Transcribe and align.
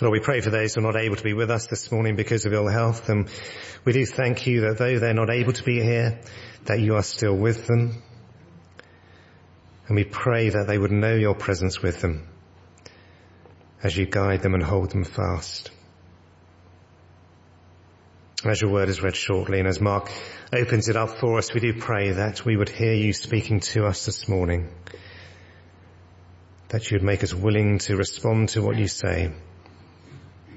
Lord, 0.00 0.10
we 0.10 0.18
pray 0.18 0.40
for 0.40 0.50
those 0.50 0.74
who 0.74 0.80
are 0.80 0.92
not 0.92 0.96
able 0.96 1.14
to 1.14 1.22
be 1.22 1.34
with 1.34 1.52
us 1.52 1.68
this 1.68 1.92
morning 1.92 2.16
because 2.16 2.46
of 2.46 2.52
ill 2.52 2.66
health. 2.66 3.08
And 3.08 3.28
we 3.84 3.92
do 3.92 4.04
thank 4.04 4.44
you 4.44 4.62
that 4.62 4.76
though 4.76 4.98
they're 4.98 5.14
not 5.14 5.30
able 5.30 5.52
to 5.52 5.62
be 5.62 5.80
here, 5.80 6.20
that 6.64 6.80
you 6.80 6.96
are 6.96 7.02
still 7.02 7.36
with 7.36 7.68
them. 7.68 8.02
And 9.86 9.94
we 9.94 10.02
pray 10.02 10.48
that 10.48 10.66
they 10.66 10.76
would 10.76 10.90
know 10.90 11.14
your 11.14 11.36
presence 11.36 11.80
with 11.80 12.00
them 12.00 12.26
as 13.84 13.96
you 13.96 14.04
guide 14.04 14.42
them 14.42 14.54
and 14.54 14.64
hold 14.64 14.90
them 14.90 15.04
fast. 15.04 15.70
As 18.44 18.60
your 18.60 18.72
word 18.72 18.88
is 18.88 19.00
read 19.00 19.14
shortly 19.14 19.60
and 19.60 19.68
as 19.68 19.80
Mark 19.80 20.10
opens 20.52 20.88
it 20.88 20.96
up 20.96 21.10
for 21.10 21.38
us, 21.38 21.54
we 21.54 21.60
do 21.60 21.72
pray 21.72 22.10
that 22.10 22.44
we 22.44 22.56
would 22.56 22.68
hear 22.68 22.94
you 22.94 23.12
speaking 23.12 23.60
to 23.60 23.86
us 23.86 24.06
this 24.06 24.26
morning. 24.26 24.74
That 26.70 26.90
you 26.90 26.96
would 26.96 27.06
make 27.06 27.22
us 27.22 27.32
willing 27.32 27.78
to 27.80 27.96
respond 27.96 28.48
to 28.50 28.60
what 28.62 28.76
you 28.76 28.88
say 28.88 29.32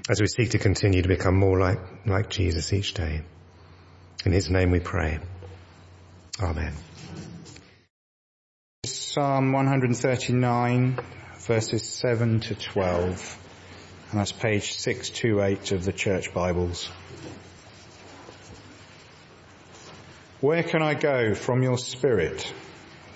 as 0.08 0.20
we 0.20 0.26
seek 0.26 0.50
to 0.50 0.58
continue 0.58 1.02
to 1.02 1.08
become 1.08 1.36
more 1.36 1.58
like, 1.58 1.78
like 2.06 2.30
Jesus 2.30 2.72
each 2.72 2.94
day. 2.94 3.20
In 4.24 4.32
his 4.32 4.48
name 4.50 4.70
we 4.70 4.80
pray. 4.80 5.18
Amen. 6.40 6.72
Psalm 8.84 9.52
139 9.52 10.98
verses 11.40 11.82
7 11.88 12.40
to 12.40 12.54
12 12.54 13.38
and 14.10 14.20
that's 14.20 14.32
page 14.32 14.72
628 14.74 15.72
of 15.72 15.84
the 15.84 15.92
church 15.92 16.32
Bibles. 16.32 16.88
Where 20.40 20.62
can 20.62 20.82
I 20.82 20.94
go 20.94 21.34
from 21.34 21.62
your 21.62 21.76
spirit? 21.76 22.42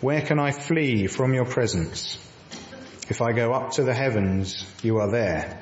Where 0.00 0.20
can 0.20 0.38
I 0.38 0.50
flee 0.50 1.06
from 1.06 1.32
your 1.32 1.44
presence? 1.46 2.18
If 3.08 3.22
I 3.22 3.32
go 3.32 3.52
up 3.52 3.72
to 3.72 3.84
the 3.84 3.94
heavens, 3.94 4.66
you 4.82 4.98
are 4.98 5.10
there. 5.10 5.61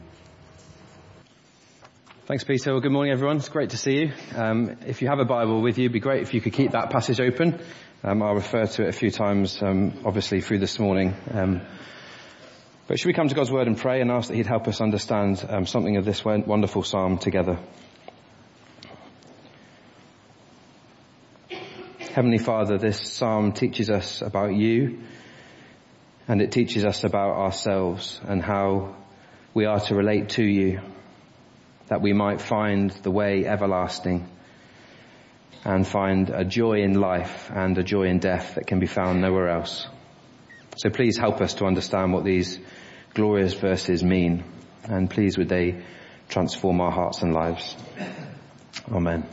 Thanks, 2.31 2.45
Peter. 2.45 2.71
Well, 2.71 2.79
good 2.79 2.93
morning, 2.93 3.11
everyone. 3.11 3.35
It's 3.35 3.49
great 3.49 3.71
to 3.71 3.77
see 3.77 4.03
you. 4.03 4.13
Um, 4.37 4.77
if 4.87 5.01
you 5.01 5.09
have 5.09 5.19
a 5.19 5.25
Bible 5.25 5.61
with 5.61 5.77
you, 5.77 5.83
it'd 5.83 5.91
be 5.91 5.99
great 5.99 6.21
if 6.21 6.33
you 6.33 6.39
could 6.39 6.53
keep 6.53 6.71
that 6.71 6.89
passage 6.89 7.19
open. 7.19 7.59
Um, 8.05 8.23
I'll 8.23 8.35
refer 8.35 8.65
to 8.67 8.83
it 8.83 8.87
a 8.87 8.93
few 8.93 9.11
times, 9.11 9.61
um, 9.61 9.99
obviously, 10.05 10.39
through 10.39 10.59
this 10.59 10.79
morning. 10.79 11.13
Um, 11.29 11.61
but 12.87 12.97
should 12.97 13.07
we 13.07 13.13
come 13.13 13.27
to 13.27 13.35
God's 13.35 13.51
Word 13.51 13.67
and 13.67 13.77
pray 13.77 13.99
and 13.99 14.09
ask 14.09 14.29
that 14.29 14.37
He'd 14.37 14.47
help 14.47 14.69
us 14.69 14.79
understand 14.79 15.45
um, 15.49 15.65
something 15.65 15.97
of 15.97 16.05
this 16.05 16.23
wonderful 16.23 16.83
psalm 16.83 17.17
together? 17.17 17.59
Heavenly 22.13 22.37
Father, 22.37 22.77
this 22.77 23.11
psalm 23.11 23.51
teaches 23.51 23.89
us 23.89 24.21
about 24.21 24.55
you 24.55 25.01
and 26.29 26.41
it 26.41 26.53
teaches 26.53 26.85
us 26.85 27.03
about 27.03 27.31
ourselves 27.35 28.21
and 28.23 28.41
how 28.41 28.95
we 29.53 29.65
are 29.65 29.81
to 29.81 29.95
relate 29.95 30.29
to 30.29 30.43
you 30.45 30.79
that 31.91 32.01
we 32.01 32.13
might 32.13 32.39
find 32.39 32.89
the 33.03 33.11
way 33.11 33.45
everlasting 33.45 34.25
and 35.65 35.85
find 35.85 36.29
a 36.29 36.45
joy 36.45 36.81
in 36.81 36.93
life 36.93 37.51
and 37.53 37.77
a 37.77 37.83
joy 37.83 38.03
in 38.03 38.17
death 38.17 38.55
that 38.55 38.65
can 38.65 38.79
be 38.79 38.87
found 38.87 39.19
nowhere 39.19 39.49
else. 39.49 39.87
So 40.77 40.89
please 40.89 41.17
help 41.17 41.41
us 41.41 41.55
to 41.55 41.65
understand 41.65 42.13
what 42.13 42.23
these 42.23 42.59
glorious 43.13 43.53
verses 43.53 44.05
mean 44.05 44.45
and 44.85 45.09
please 45.09 45.37
would 45.37 45.49
they 45.49 45.83
transform 46.29 46.79
our 46.79 46.91
hearts 46.91 47.23
and 47.23 47.33
lives. 47.33 47.75
Amen. 48.89 49.27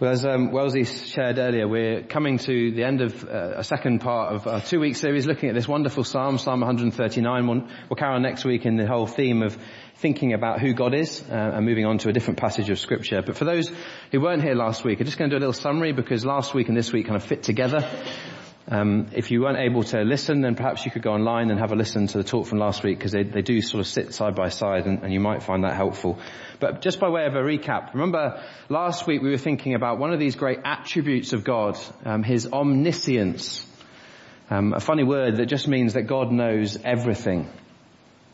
Well, 0.00 0.12
as 0.12 0.24
um, 0.24 0.52
Wellesley 0.52 0.84
shared 0.84 1.38
earlier, 1.38 1.66
we're 1.66 2.04
coming 2.04 2.38
to 2.38 2.70
the 2.70 2.84
end 2.84 3.00
of 3.00 3.24
uh, 3.24 3.54
a 3.56 3.64
second 3.64 3.98
part 3.98 4.32
of 4.32 4.46
a 4.46 4.60
two-week 4.60 4.94
series 4.94 5.26
looking 5.26 5.48
at 5.48 5.56
this 5.56 5.66
wonderful 5.66 6.04
psalm, 6.04 6.38
Psalm 6.38 6.60
139. 6.60 7.48
We'll, 7.48 7.62
we'll 7.62 7.96
carry 7.96 8.14
on 8.14 8.22
next 8.22 8.44
week 8.44 8.64
in 8.64 8.76
the 8.76 8.86
whole 8.86 9.08
theme 9.08 9.42
of 9.42 9.58
thinking 9.96 10.34
about 10.34 10.60
who 10.60 10.72
God 10.72 10.94
is 10.94 11.20
uh, 11.28 11.34
and 11.34 11.66
moving 11.66 11.84
on 11.84 11.98
to 11.98 12.10
a 12.10 12.12
different 12.12 12.38
passage 12.38 12.70
of 12.70 12.78
scripture. 12.78 13.22
But 13.26 13.36
for 13.36 13.44
those 13.44 13.72
who 14.12 14.20
weren't 14.20 14.44
here 14.44 14.54
last 14.54 14.84
week, 14.84 15.00
I'm 15.00 15.06
just 15.06 15.18
going 15.18 15.30
to 15.30 15.34
do 15.34 15.40
a 15.40 15.44
little 15.44 15.52
summary 15.52 15.90
because 15.90 16.24
last 16.24 16.54
week 16.54 16.68
and 16.68 16.76
this 16.76 16.92
week 16.92 17.06
kind 17.06 17.16
of 17.16 17.24
fit 17.24 17.42
together. 17.42 17.80
Um, 18.70 19.06
if 19.12 19.30
you 19.30 19.40
weren't 19.42 19.58
able 19.58 19.82
to 19.84 20.02
listen, 20.02 20.42
then 20.42 20.54
perhaps 20.54 20.84
you 20.84 20.90
could 20.90 21.00
go 21.00 21.12
online 21.12 21.50
and 21.50 21.58
have 21.58 21.72
a 21.72 21.74
listen 21.74 22.06
to 22.08 22.18
the 22.18 22.24
talk 22.24 22.46
from 22.46 22.58
last 22.58 22.82
week 22.84 22.98
because 22.98 23.12
they, 23.12 23.22
they 23.22 23.40
do 23.40 23.62
sort 23.62 23.80
of 23.80 23.86
sit 23.86 24.12
side 24.12 24.34
by 24.34 24.50
side 24.50 24.84
and, 24.84 25.02
and 25.02 25.12
you 25.12 25.20
might 25.20 25.42
find 25.42 25.64
that 25.64 25.74
helpful. 25.74 26.18
But 26.60 26.82
just 26.82 27.00
by 27.00 27.08
way 27.08 27.24
of 27.24 27.34
a 27.34 27.40
recap, 27.40 27.94
remember 27.94 28.44
last 28.68 29.06
week 29.06 29.22
we 29.22 29.30
were 29.30 29.38
thinking 29.38 29.74
about 29.74 29.98
one 29.98 30.12
of 30.12 30.18
these 30.18 30.36
great 30.36 30.58
attributes 30.66 31.32
of 31.32 31.44
God, 31.44 31.78
um, 32.04 32.22
His 32.22 32.46
omniscience. 32.52 33.64
Um, 34.50 34.74
a 34.74 34.80
funny 34.80 35.04
word 35.04 35.36
that 35.36 35.46
just 35.46 35.66
means 35.66 35.94
that 35.94 36.02
God 36.02 36.30
knows 36.30 36.76
everything. 36.84 37.48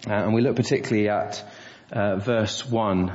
Uh, 0.05 0.15
and 0.15 0.35
we 0.35 0.43
look 0.43 0.57
particularly 0.57 1.09
at 1.09 1.45
uh, 1.93 2.17
verse 2.17 2.67
1. 2.67 3.13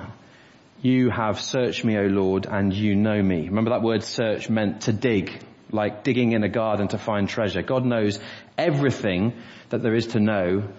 You 0.81 1.09
have 1.09 1.41
searched 1.41 1.83
me, 1.83 1.97
O 1.97 2.03
Lord, 2.03 2.45
and 2.45 2.73
you 2.73 2.95
know 2.95 3.21
me. 3.21 3.49
Remember 3.49 3.71
that 3.71 3.81
word 3.81 4.03
search 4.03 4.49
meant 4.49 4.83
to 4.83 4.93
dig 4.93 5.43
like 5.71 6.03
digging 6.03 6.31
in 6.31 6.43
a 6.43 6.49
garden 6.49 6.87
to 6.89 6.97
find 6.97 7.29
treasure. 7.29 7.61
God 7.61 7.85
knows 7.85 8.19
everything 8.57 9.33
that 9.69 9.81
there 9.81 9.95
is 9.95 10.07
to 10.07 10.19
know 10.19 10.69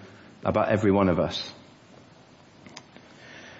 about 0.43 0.69
every 0.69 0.91
one 0.91 1.09
of 1.09 1.19
us. 1.19 1.53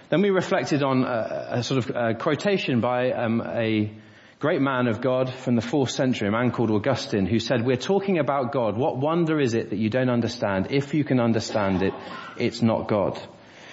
Then 0.09 0.21
we 0.21 0.29
reflected 0.29 0.83
on 0.83 1.03
a, 1.03 1.47
a 1.51 1.63
sort 1.63 1.85
of 1.85 1.95
a 1.95 2.13
quotation 2.15 2.81
by 2.81 3.11
um, 3.11 3.41
a 3.41 3.93
great 4.39 4.59
man 4.59 4.87
of 4.87 4.99
God 4.99 5.33
from 5.33 5.55
the 5.55 5.61
fourth 5.61 5.91
century, 5.91 6.27
a 6.27 6.31
man 6.31 6.51
called 6.51 6.71
Augustine, 6.71 7.27
who 7.27 7.39
said, 7.39 7.63
we're 7.63 7.77
talking 7.77 8.17
about 8.17 8.51
God. 8.51 8.75
What 8.75 8.97
wonder 8.97 9.39
is 9.39 9.53
it 9.53 9.69
that 9.69 9.77
you 9.77 9.89
don't 9.89 10.09
understand? 10.09 10.67
If 10.71 10.93
you 10.93 11.03
can 11.03 11.19
understand 11.19 11.83
it, 11.83 11.93
it's 12.37 12.61
not 12.61 12.89
God. 12.89 13.17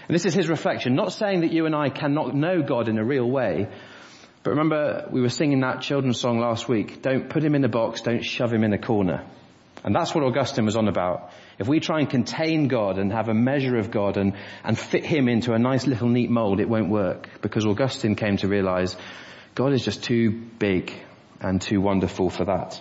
And 0.07 0.15
this 0.15 0.27
is 0.27 0.35
his 0.35 0.49
reflection, 0.49 0.95
not 0.95 1.13
saying 1.13 1.41
that 1.41 1.53
you 1.53 1.67
and 1.67 1.75
I 1.75 1.89
cannot 1.89 2.35
know 2.35 2.63
God 2.63 2.89
in 2.89 2.99
a 2.99 3.05
real 3.05 3.29
way, 3.29 3.69
but 4.49 4.53
remember, 4.53 5.07
we 5.11 5.21
were 5.21 5.29
singing 5.29 5.61
that 5.61 5.83
children's 5.83 6.19
song 6.19 6.39
last 6.39 6.71
week. 6.71 7.03
Don't 7.03 7.29
put 7.29 7.45
him 7.45 7.55
in 7.55 7.63
a 7.65 7.69
box, 7.69 8.01
don't 8.01 8.25
shove 8.25 8.51
him 8.51 8.65
in 8.65 8.73
a 8.73 8.79
corner. 8.79 9.27
And 9.85 9.95
that's 9.95 10.15
what 10.15 10.25
Augustine 10.25 10.65
was 10.65 10.75
on 10.75 10.89
about. 10.89 11.33
If 11.59 11.69
we 11.69 11.81
try 11.81 12.01
and 12.01 12.09
contain 12.09 12.67
God 12.67 12.99
and 12.99 13.13
have 13.13 13.29
a 13.29 13.35
measure 13.35 13.77
of 13.77 13.91
God 13.91 14.17
and, 14.17 14.33
and 14.65 14.79
fit 14.79 15.05
him 15.05 15.29
into 15.29 15.53
a 15.53 15.59
nice 15.59 15.87
little 15.87 16.09
neat 16.09 16.31
mold, 16.31 16.61
it 16.61 16.69
won't 16.69 16.89
work. 16.89 17.29
Because 17.43 17.67
Augustine 17.67 18.15
came 18.15 18.39
to 18.39 18.49
realize 18.49 18.97
God 19.55 19.75
is 19.75 19.85
just 19.85 20.03
too 20.03 20.31
big 20.59 20.95
and 21.43 21.61
too 21.61 21.83
wonderful 21.83 22.31
for 22.31 22.47
that. 22.47 22.81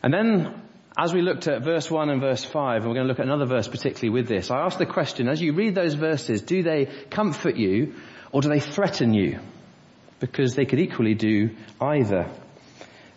And 0.00 0.14
then, 0.14 0.62
as 0.96 1.12
we 1.12 1.22
looked 1.22 1.48
at 1.48 1.64
verse 1.64 1.90
1 1.90 2.08
and 2.08 2.20
verse 2.20 2.44
5, 2.44 2.82
and 2.82 2.86
we're 2.86 2.94
going 2.94 3.08
to 3.08 3.12
look 3.12 3.18
at 3.18 3.26
another 3.26 3.46
verse 3.46 3.66
particularly 3.66 4.10
with 4.10 4.28
this, 4.28 4.52
I 4.52 4.60
asked 4.60 4.78
the 4.78 4.86
question, 4.86 5.28
as 5.28 5.42
you 5.42 5.54
read 5.54 5.74
those 5.74 5.94
verses, 5.94 6.40
do 6.40 6.62
they 6.62 6.86
comfort 7.10 7.56
you 7.56 7.94
or 8.30 8.42
do 8.42 8.48
they 8.48 8.60
threaten 8.60 9.12
you? 9.12 9.40
Because 10.22 10.54
they 10.54 10.64
could 10.64 10.78
equally 10.78 11.14
do 11.14 11.50
either. 11.80 12.30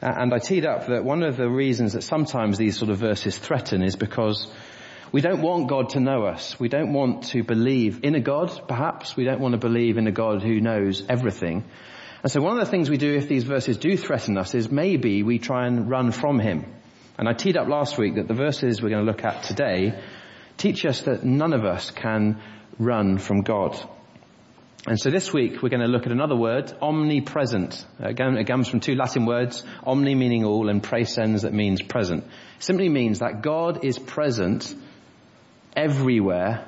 And 0.02 0.34
I 0.34 0.40
teed 0.40 0.66
up 0.66 0.88
that 0.88 1.04
one 1.06 1.22
of 1.22 1.38
the 1.38 1.48
reasons 1.48 1.94
that 1.94 2.02
sometimes 2.02 2.58
these 2.58 2.78
sort 2.80 2.90
of 2.90 2.98
verses 2.98 3.38
threaten 3.38 3.84
is 3.84 3.96
because 3.96 4.52
we 5.12 5.22
don't 5.22 5.44
want 5.44 5.70
God 5.70 5.90
to 5.90 6.00
know 6.00 6.26
us. 6.26 6.60
We 6.60 6.68
don't 6.68 6.94
want 6.94 7.26
to 7.26 7.44
believe 7.44 8.00
in 8.04 8.16
a 8.16 8.20
God, 8.20 8.68
perhaps. 8.68 9.16
We 9.16 9.24
don't 9.24 9.40
want 9.40 9.52
to 9.54 9.60
believe 9.60 9.98
in 9.98 10.08
a 10.08 10.12
God 10.12 10.42
who 10.42 10.60
knows 10.60 11.04
everything. 11.08 11.64
And 12.24 12.32
so 12.32 12.42
one 12.42 12.58
of 12.58 12.66
the 12.66 12.72
things 12.72 12.90
we 12.90 12.98
do 12.98 13.14
if 13.14 13.28
these 13.28 13.44
verses 13.44 13.78
do 13.78 13.96
threaten 13.96 14.36
us 14.36 14.56
is 14.56 14.72
maybe 14.72 15.22
we 15.22 15.38
try 15.38 15.68
and 15.68 15.88
run 15.88 16.12
from 16.12 16.40
Him. 16.40 16.66
And 17.20 17.30
I 17.30 17.34
teed 17.34 17.56
up 17.56 17.68
last 17.68 18.00
week 18.00 18.16
that 18.16 18.28
the 18.28 18.34
verses 18.34 18.82
we're 18.82 18.90
going 18.90 19.06
to 19.06 19.12
look 19.12 19.24
at 19.24 19.44
today 19.44 20.02
teach 20.58 20.86
us 20.88 21.04
that 21.04 21.24
none 21.24 21.54
of 21.54 21.66
us 21.66 21.92
can 21.92 22.42
run 22.80 23.20
from 23.20 23.44
God. 23.44 23.80
And 24.88 25.00
so 25.00 25.10
this 25.10 25.34
week 25.34 25.64
we're 25.64 25.70
going 25.70 25.82
to 25.82 25.88
look 25.88 26.06
at 26.06 26.12
another 26.12 26.36
word, 26.36 26.72
omnipresent. 26.82 27.86
Again, 28.00 28.38
it 28.38 28.46
comes 28.46 28.68
from 28.68 28.80
two 28.80 28.96
Latin 28.96 29.26
words, 29.26 29.64
omni 29.84 30.14
meaning 30.14 30.46
all 30.46 30.70
and 30.70 30.82
presens 30.82 31.42
that 31.42 31.54
means 31.54 31.82
present. 31.82 32.24
It 32.24 32.64
simply 32.64 32.90
means 32.90 33.20
that 33.20 33.42
God 33.42 33.84
is 33.84 33.98
present 33.98 34.76
everywhere, 35.76 36.68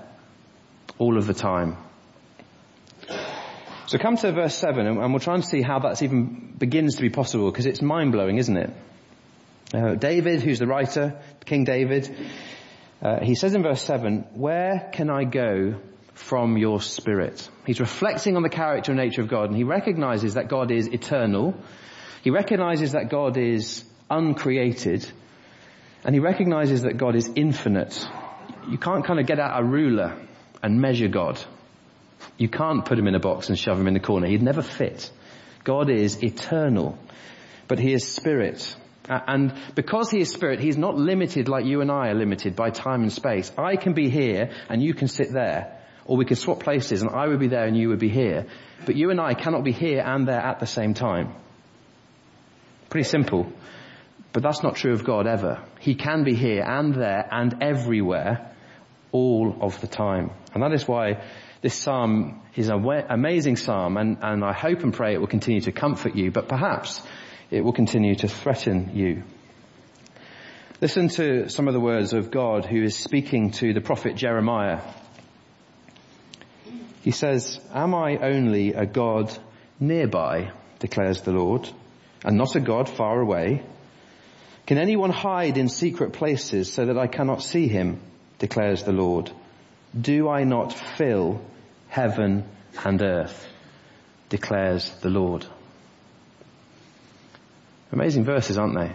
all 0.98 1.18
of 1.18 1.28
the 1.28 1.34
time. 1.36 1.78
So 3.86 3.98
come 4.00 4.18
to 4.18 4.32
verse 4.32 4.56
7 4.56 4.86
and 4.86 4.98
we'll 4.98 5.20
try 5.20 5.36
and 5.36 5.46
see 5.46 5.62
how 5.62 5.80
that 5.80 6.02
even 6.02 6.56
begins 6.58 6.96
to 6.96 7.02
be 7.02 7.10
possible 7.10 7.52
because 7.52 7.68
it's 7.68 7.82
mind 7.82 8.12
blowing, 8.12 8.38
isn't 8.38 8.58
it? 8.58 8.74
Uh, 9.74 9.96
David, 9.96 10.42
who's 10.42 10.60
the 10.60 10.68
writer, 10.68 11.22
King 11.46 11.66
David, 11.66 12.14
Uh, 13.00 13.20
he 13.22 13.36
says 13.36 13.54
in 13.54 13.62
verse 13.62 13.84
7, 13.84 14.26
where 14.34 14.90
can 14.92 15.10
I 15.10 15.24
go 15.24 15.76
from 16.18 16.58
your 16.58 16.82
spirit? 16.82 17.50
He's 17.66 17.80
reflecting 17.80 18.36
on 18.36 18.44
the 18.44 18.50
character 18.50 18.92
and 18.92 19.00
nature 19.00 19.22
of 19.22 19.30
God 19.30 19.50
and 19.50 19.56
he 19.56 19.64
recognizes 19.64 20.34
that 20.34 20.50
God 20.50 20.72
is 20.72 20.88
eternal. 20.88 21.56
He 22.24 22.32
recognizes 22.32 22.94
that 22.94 23.10
God 23.10 23.38
is 23.38 23.84
uncreated 24.10 25.10
and 26.04 26.16
he 26.16 26.20
recognizes 26.20 26.84
that 26.84 26.98
God 26.98 27.16
is 27.16 27.30
infinite. 27.36 28.08
You 28.70 28.78
can't 28.78 29.06
kind 29.06 29.20
of 29.20 29.26
get 29.26 29.40
out 29.40 29.60
a 29.60 29.64
ruler 29.64 30.18
and 30.64 30.82
measure 30.82 31.08
God. 31.08 31.40
You 32.38 32.50
can't 32.50 32.86
put 32.86 32.98
him 32.98 33.08
in 33.08 33.16
a 33.16 33.20
box 33.20 33.50
and 33.50 33.58
shove 33.58 33.80
him 33.80 33.88
in 33.88 33.94
the 33.94 34.00
corner. 34.00 34.28
He'd 34.28 34.42
never 34.42 34.62
fit. 34.62 35.12
God 35.64 35.90
is 35.90 36.24
eternal, 36.24 36.98
but 37.68 37.80
he 37.80 37.94
is 37.94 38.08
spirit. 38.08 38.76
And 39.10 39.54
because 39.76 40.12
he 40.12 40.20
is 40.20 40.32
spirit, 40.32 40.60
he's 40.60 40.78
not 40.78 40.98
limited 40.98 41.48
like 41.48 41.66
you 41.66 41.82
and 41.82 41.92
I 41.92 42.10
are 42.10 42.16
limited 42.16 42.56
by 42.56 42.70
time 42.72 43.04
and 43.04 43.12
space. 43.12 43.52
I 43.58 43.76
can 43.76 43.94
be 43.94 44.10
here 44.10 44.52
and 44.70 44.84
you 44.84 44.94
can 44.94 45.08
sit 45.08 45.32
there, 45.32 45.77
or 46.08 46.18
we 46.18 46.26
could 46.26 46.38
swap 46.38 46.62
places 46.62 47.02
and 47.02 47.12
I 47.12 47.28
would 47.28 47.40
be 47.40 47.50
there 47.50 47.66
and 47.66 47.78
you 47.78 47.90
would 47.90 48.00
be 48.00 48.10
here. 48.10 48.48
But 48.86 48.96
you 48.96 49.12
and 49.12 49.20
I 49.20 49.34
cannot 49.34 49.64
be 49.64 49.74
here 49.74 50.02
and 50.02 50.28
there 50.28 50.40
at 50.40 50.60
the 50.60 50.66
same 50.66 50.94
time. 50.94 51.36
Pretty 52.90 53.08
simple. 53.08 53.52
But 54.32 54.42
that's 54.44 54.64
not 54.64 54.76
true 54.76 54.94
of 54.94 55.04
God 55.04 55.28
ever. 55.28 55.62
He 55.80 55.96
can 55.96 56.24
be 56.24 56.34
here 56.34 56.64
and 56.64 56.96
there 56.96 57.28
and 57.30 57.62
everywhere 57.62 58.56
all 59.12 59.58
of 59.62 59.80
the 59.82 59.88
time. 59.88 60.32
And 60.54 60.64
that 60.64 60.74
is 60.74 60.88
why 60.88 61.24
this 61.62 61.76
psalm 61.76 62.42
is 62.56 62.70
an 62.70 62.86
amazing 63.10 63.58
psalm 63.58 63.98
and, 63.98 64.18
and 64.22 64.44
I 64.44 64.54
hope 64.54 64.84
and 64.84 64.94
pray 64.94 65.14
it 65.14 65.20
will 65.20 65.28
continue 65.28 65.62
to 65.62 65.72
comfort 65.72 66.16
you, 66.16 66.32
but 66.32 66.48
perhaps 66.48 67.02
it 67.52 67.62
will 67.62 67.74
continue 67.74 68.16
to 68.16 68.28
threaten 68.28 68.92
you. 68.96 69.24
Listen 70.80 71.10
to 71.10 71.50
some 71.50 71.68
of 71.68 71.74
the 71.74 71.80
words 71.80 72.14
of 72.14 72.30
God 72.30 72.66
who 72.66 72.84
is 72.84 72.96
speaking 72.96 73.52
to 73.52 73.74
the 73.74 73.82
prophet 73.82 74.16
Jeremiah. 74.16 74.82
He 77.08 77.12
says, 77.12 77.58
am 77.74 77.96
I 77.96 78.18
only 78.18 78.74
a 78.74 78.86
God 78.86 79.32
nearby, 79.80 80.52
declares 80.80 81.22
the 81.22 81.32
Lord, 81.32 81.70
and 82.26 82.36
not 82.36 82.58
a 82.58 82.60
God 82.60 82.90
far 82.90 83.22
away? 83.22 83.64
Can 84.66 84.78
anyone 84.78 85.12
hide 85.12 85.58
in 85.58 85.70
secret 85.70 86.12
places 86.12 86.70
so 86.70 86.86
that 86.86 86.98
I 86.98 87.08
cannot 87.08 87.42
see 87.42 87.70
him, 87.70 88.02
declares 88.40 88.84
the 88.84 88.92
Lord? 88.92 89.32
Do 89.98 90.28
I 90.28 90.44
not 90.44 90.74
fill 90.74 91.40
heaven 91.88 92.44
and 92.84 93.02
earth, 93.02 93.48
declares 94.28 94.92
the 95.00 95.10
Lord. 95.10 95.46
Amazing 97.94 98.26
verses, 98.26 98.58
aren't 98.58 98.76
they? 98.76 98.94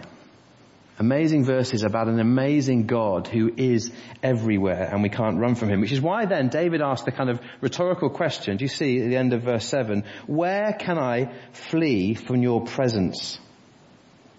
Amazing 0.99 1.43
verses 1.43 1.83
about 1.83 2.07
an 2.07 2.19
amazing 2.19 2.85
God 2.85 3.27
who 3.27 3.51
is 3.57 3.91
everywhere 4.21 4.89
and 4.91 5.01
we 5.01 5.09
can't 5.09 5.39
run 5.39 5.55
from 5.55 5.69
him. 5.69 5.81
Which 5.81 5.91
is 5.91 6.01
why 6.01 6.25
then 6.25 6.49
David 6.49 6.81
asked 6.81 7.05
the 7.05 7.11
kind 7.11 7.29
of 7.29 7.41
rhetorical 7.61 8.09
question, 8.09 8.57
do 8.57 8.63
you 8.63 8.69
see 8.69 9.01
at 9.01 9.09
the 9.09 9.17
end 9.17 9.33
of 9.33 9.41
verse 9.41 9.67
7, 9.67 10.03
where 10.27 10.71
can 10.73 10.99
I 10.99 11.33
flee 11.51 12.13
from 12.13 12.43
your 12.43 12.63
presence? 12.65 13.39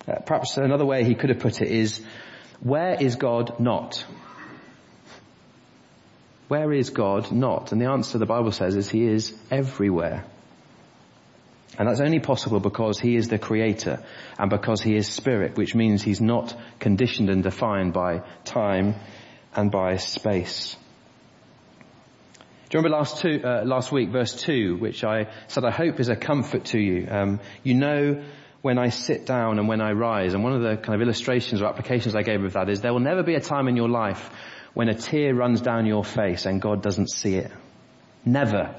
Uh, 0.06 0.20
perhaps 0.26 0.56
another 0.56 0.84
way 0.84 1.04
he 1.04 1.14
could 1.14 1.30
have 1.30 1.40
put 1.40 1.60
it 1.60 1.68
is, 1.68 2.00
where 2.60 2.94
is 3.00 3.16
God 3.16 3.58
not? 3.58 4.04
Where 6.48 6.72
is 6.72 6.90
God 6.90 7.32
not? 7.32 7.72
And 7.72 7.80
the 7.80 7.90
answer 7.90 8.18
the 8.18 8.26
Bible 8.26 8.52
says 8.52 8.76
is 8.76 8.88
He 8.88 9.04
is 9.06 9.34
everywhere. 9.50 10.24
And 11.78 11.88
that's 11.88 12.00
only 12.00 12.20
possible 12.20 12.60
because 12.60 12.98
He 13.00 13.16
is 13.16 13.28
the 13.28 13.38
Creator 13.38 14.02
and 14.38 14.50
because 14.50 14.82
He 14.82 14.96
is 14.96 15.08
Spirit, 15.08 15.56
which 15.56 15.74
means 15.74 16.02
He's 16.02 16.20
not 16.20 16.56
conditioned 16.78 17.30
and 17.30 17.42
defined 17.42 17.92
by 17.92 18.22
time 18.44 18.94
and 19.54 19.70
by 19.70 19.96
space. 19.96 20.76
Do 22.68 22.78
you 22.78 22.82
remember 22.82 22.96
last, 22.96 23.18
two, 23.18 23.40
uh, 23.44 23.64
last 23.64 23.92
week, 23.92 24.10
verse 24.10 24.34
2, 24.42 24.76
which 24.78 25.04
I 25.04 25.28
said 25.48 25.64
I 25.64 25.70
hope 25.70 26.00
is 26.00 26.08
a 26.08 26.16
comfort 26.16 26.64
to 26.66 26.78
you. 26.78 27.06
Um, 27.08 27.40
you 27.62 27.74
know 27.74 28.24
when 28.62 28.78
I 28.78 28.88
sit 28.88 29.26
down 29.26 29.58
and 29.58 29.68
when 29.68 29.82
I 29.82 29.92
rise. 29.92 30.32
And 30.32 30.42
one 30.42 30.54
of 30.54 30.62
the 30.62 30.76
kind 30.76 30.94
of 30.94 31.02
illustrations 31.02 31.60
or 31.60 31.66
applications 31.66 32.16
I 32.16 32.22
gave 32.22 32.42
of 32.42 32.54
that 32.54 32.70
is 32.70 32.80
there 32.80 32.94
will 32.94 33.00
never 33.00 33.22
be 33.22 33.34
a 33.34 33.40
time 33.40 33.68
in 33.68 33.76
your 33.76 33.90
life 33.90 34.30
when 34.72 34.88
a 34.88 34.94
tear 34.94 35.34
runs 35.34 35.60
down 35.60 35.84
your 35.84 36.02
face 36.02 36.46
and 36.46 36.62
God 36.62 36.82
doesn't 36.82 37.10
see 37.10 37.34
it. 37.34 37.52
Never. 38.24 38.74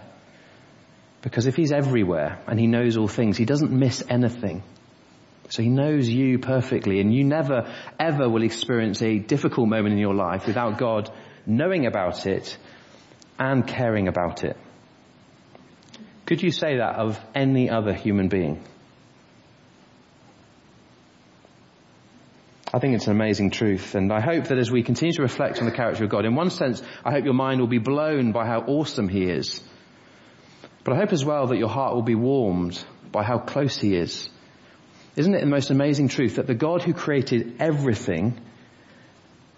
Because 1.26 1.48
if 1.48 1.56
He's 1.56 1.72
everywhere 1.72 2.38
and 2.46 2.60
He 2.60 2.68
knows 2.68 2.98
all 2.98 3.08
things, 3.08 3.36
He 3.36 3.46
doesn't 3.46 3.72
miss 3.72 4.04
anything. 4.08 4.62
So 5.50 5.64
He 5.64 5.70
knows 5.70 6.08
you 6.08 6.38
perfectly 6.38 7.00
and 7.02 7.12
you 7.12 7.24
never 7.24 7.74
ever 8.00 8.30
will 8.30 8.44
experience 8.44 9.02
a 9.02 9.18
difficult 9.18 9.68
moment 9.68 9.94
in 9.94 9.98
your 9.98 10.14
life 10.14 10.46
without 10.46 10.78
God 10.78 11.12
knowing 11.48 11.88
about 11.88 12.28
it 12.28 12.56
and 13.40 13.66
caring 13.66 14.08
about 14.08 14.44
it. 14.44 14.56
Could 16.28 16.44
you 16.44 16.52
say 16.52 16.78
that 16.78 16.96
of 16.96 17.20
any 17.34 17.72
other 17.72 17.94
human 17.94 18.28
being? 18.28 18.64
I 22.72 22.78
think 22.78 22.94
it's 22.94 23.08
an 23.08 23.14
amazing 23.14 23.50
truth 23.50 23.96
and 23.96 24.14
I 24.14 24.22
hope 24.22 24.50
that 24.50 24.60
as 24.60 24.70
we 24.70 24.84
continue 24.84 25.14
to 25.14 25.24
reflect 25.24 25.58
on 25.58 25.66
the 25.66 25.72
character 25.72 26.04
of 26.04 26.12
God, 26.12 26.26
in 26.26 26.36
one 26.36 26.52
sense, 26.52 26.84
I 27.04 27.12
hope 27.12 27.26
your 27.26 27.34
mind 27.34 27.62
will 27.62 27.68
be 27.68 27.80
blown 27.80 28.32
by 28.32 28.46
how 28.46 28.60
awesome 28.60 29.10
He 29.10 29.24
is. 29.24 29.64
But 30.86 30.94
I 30.94 30.98
hope 31.00 31.12
as 31.12 31.26
well 31.26 31.48
that 31.48 31.58
your 31.58 31.68
heart 31.68 31.94
will 31.94 32.04
be 32.04 32.16
warmed 32.16 32.82
by 33.12 33.24
how 33.24 33.40
close 33.40 33.78
He 33.78 33.94
is. 33.94 34.30
Isn't 35.18 35.36
it 35.36 35.42
the 35.42 35.48
most 35.48 35.70
amazing 35.70 36.08
truth 36.08 36.38
that 36.38 36.48
the 36.48 36.56
God 36.56 36.84
who 36.84 36.94
created 36.94 37.58
everything 37.60 38.40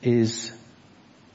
is 0.02 0.52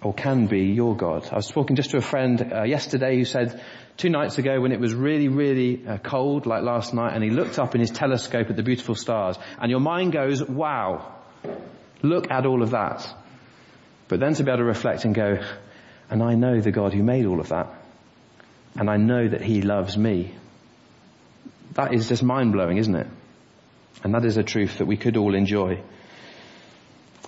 or 0.03 0.12
can 0.12 0.49
be 0.49 0.73
your 0.73 0.97
God? 0.97 1.29
I 1.31 1.37
was 1.37 1.47
talking 1.49 1.77
just 1.77 1.91
to 1.91 1.99
a 1.99 2.00
friend 2.00 2.53
uh, 2.53 2.62
yesterday 2.65 3.17
who 3.17 3.25
said 3.25 3.62
two 3.97 4.11
nights 4.11 4.39
ago 4.39 4.61
when 4.61 4.73
it 4.73 4.81
was 4.81 4.93
really, 4.93 5.29
really 5.29 5.87
uh, 5.87 5.99
cold 5.99 6.47
like 6.47 6.65
last 6.65 6.93
night 6.93 7.15
and 7.15 7.23
he 7.23 7.31
looked 7.31 7.61
up 7.61 7.77
in 7.77 7.81
his 7.81 7.91
telescope 7.91 8.50
at 8.50 8.56
the 8.56 8.65
beautiful 8.65 8.97
stars 8.97 9.38
and 9.61 9.71
your 9.71 9.81
mind 9.81 10.12
goes, 10.12 10.43
wow, 10.43 11.23
Look 12.03 12.31
at 12.31 12.47
all 12.47 12.62
of 12.62 12.71
that. 12.71 13.09
But 14.09 14.21
then 14.21 14.35
to 14.35 14.43
be 14.43 14.50
able 14.50 14.59
to 14.59 14.65
reflect 14.65 15.05
and 15.05 15.15
go, 15.15 15.38
and 16.11 16.23
I 16.23 16.35
know 16.35 16.61
the 16.61 16.73
God 16.73 16.93
who 16.93 17.03
made 17.03 17.27
all 17.27 17.41
of 17.41 17.49
that. 17.49 17.81
And 18.77 18.89
I 18.89 18.97
know 18.97 19.29
that 19.29 19.43
He 19.43 19.63
loves 19.63 19.97
me. 19.97 20.35
That 21.75 21.95
is 21.95 22.09
just 22.09 22.23
mind 22.23 22.53
blowing, 22.53 22.79
isn't 22.79 22.95
it? 22.95 23.07
And 24.05 24.15
that 24.15 24.25
is 24.25 24.37
a 24.37 24.43
truth 24.43 24.79
that 24.79 24.87
we 24.87 24.97
could 24.97 25.17
all 25.17 25.35
enjoy. 25.35 25.83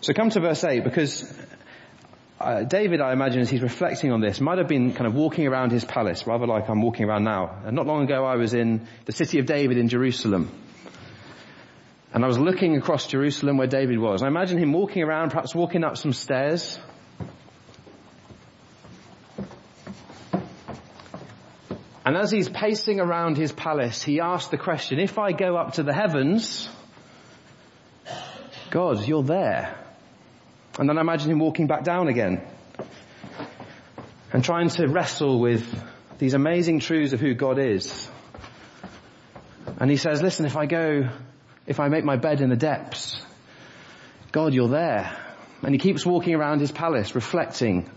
So 0.00 0.12
come 0.12 0.30
to 0.30 0.40
verse 0.40 0.64
8 0.64 0.84
because 0.84 1.24
uh, 2.40 2.62
David, 2.64 3.00
I 3.00 3.12
imagine, 3.12 3.40
as 3.40 3.48
he's 3.48 3.62
reflecting 3.62 4.12
on 4.12 4.20
this, 4.20 4.40
might 4.40 4.58
have 4.58 4.68
been 4.68 4.92
kind 4.92 5.06
of 5.06 5.14
walking 5.14 5.46
around 5.46 5.72
his 5.72 5.84
palace, 5.84 6.26
rather 6.26 6.46
like 6.46 6.68
I'm 6.68 6.82
walking 6.82 7.06
around 7.06 7.24
now. 7.24 7.62
And 7.64 7.74
not 7.74 7.86
long 7.86 8.02
ago 8.02 8.24
I 8.24 8.36
was 8.36 8.52
in 8.52 8.86
the 9.06 9.12
city 9.12 9.38
of 9.38 9.46
David 9.46 9.78
in 9.78 9.88
Jerusalem. 9.88 10.50
And 12.12 12.22
I 12.22 12.26
was 12.26 12.38
looking 12.38 12.76
across 12.76 13.06
Jerusalem 13.06 13.56
where 13.56 13.66
David 13.66 13.98
was. 13.98 14.22
I 14.22 14.28
imagine 14.28 14.58
him 14.58 14.72
walking 14.72 15.02
around, 15.02 15.30
perhaps 15.30 15.54
walking 15.54 15.84
up 15.84 15.96
some 15.96 16.12
stairs. 16.12 16.78
And 22.04 22.16
as 22.16 22.30
he's 22.30 22.48
pacing 22.48 23.00
around 23.00 23.36
his 23.36 23.52
palace, 23.52 24.02
he 24.02 24.20
asks 24.20 24.50
the 24.50 24.58
question, 24.58 24.98
if 24.98 25.18
I 25.18 25.32
go 25.32 25.56
up 25.56 25.74
to 25.74 25.82
the 25.82 25.92
heavens, 25.94 26.68
God, 28.70 29.06
you're 29.06 29.22
there. 29.22 29.78
And 30.78 30.88
then 30.88 30.98
I 30.98 31.00
imagine 31.00 31.30
him 31.30 31.38
walking 31.38 31.66
back 31.66 31.84
down 31.84 32.08
again 32.08 32.42
and 34.32 34.44
trying 34.44 34.68
to 34.70 34.86
wrestle 34.86 35.38
with 35.38 35.64
these 36.18 36.34
amazing 36.34 36.80
truths 36.80 37.12
of 37.12 37.20
who 37.20 37.34
God 37.34 37.58
is. 37.58 38.10
And 39.78 39.90
he 39.90 39.96
says, 39.96 40.20
listen, 40.20 40.44
if 40.44 40.56
I 40.56 40.66
go 40.66 41.08
if 41.66 41.80
I 41.80 41.88
make 41.88 42.04
my 42.04 42.16
bed 42.16 42.40
in 42.40 42.50
the 42.50 42.56
depths, 42.56 43.20
God, 44.32 44.52
you're 44.52 44.68
there. 44.68 45.16
And 45.62 45.72
he 45.72 45.78
keeps 45.78 46.04
walking 46.04 46.34
around 46.34 46.60
his 46.60 46.70
palace, 46.70 47.14
reflecting 47.14 47.90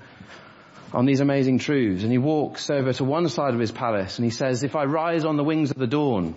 on 0.93 1.05
these 1.05 1.19
amazing 1.19 1.59
truths. 1.59 2.03
And 2.03 2.11
he 2.11 2.17
walks 2.17 2.69
over 2.69 2.93
to 2.93 3.03
one 3.03 3.27
side 3.29 3.53
of 3.53 3.59
his 3.59 3.71
palace 3.71 4.17
and 4.17 4.25
he 4.25 4.31
says, 4.31 4.63
if 4.63 4.75
I 4.75 4.85
rise 4.85 5.25
on 5.25 5.37
the 5.37 5.43
wings 5.43 5.71
of 5.71 5.77
the 5.77 5.87
dawn, 5.87 6.35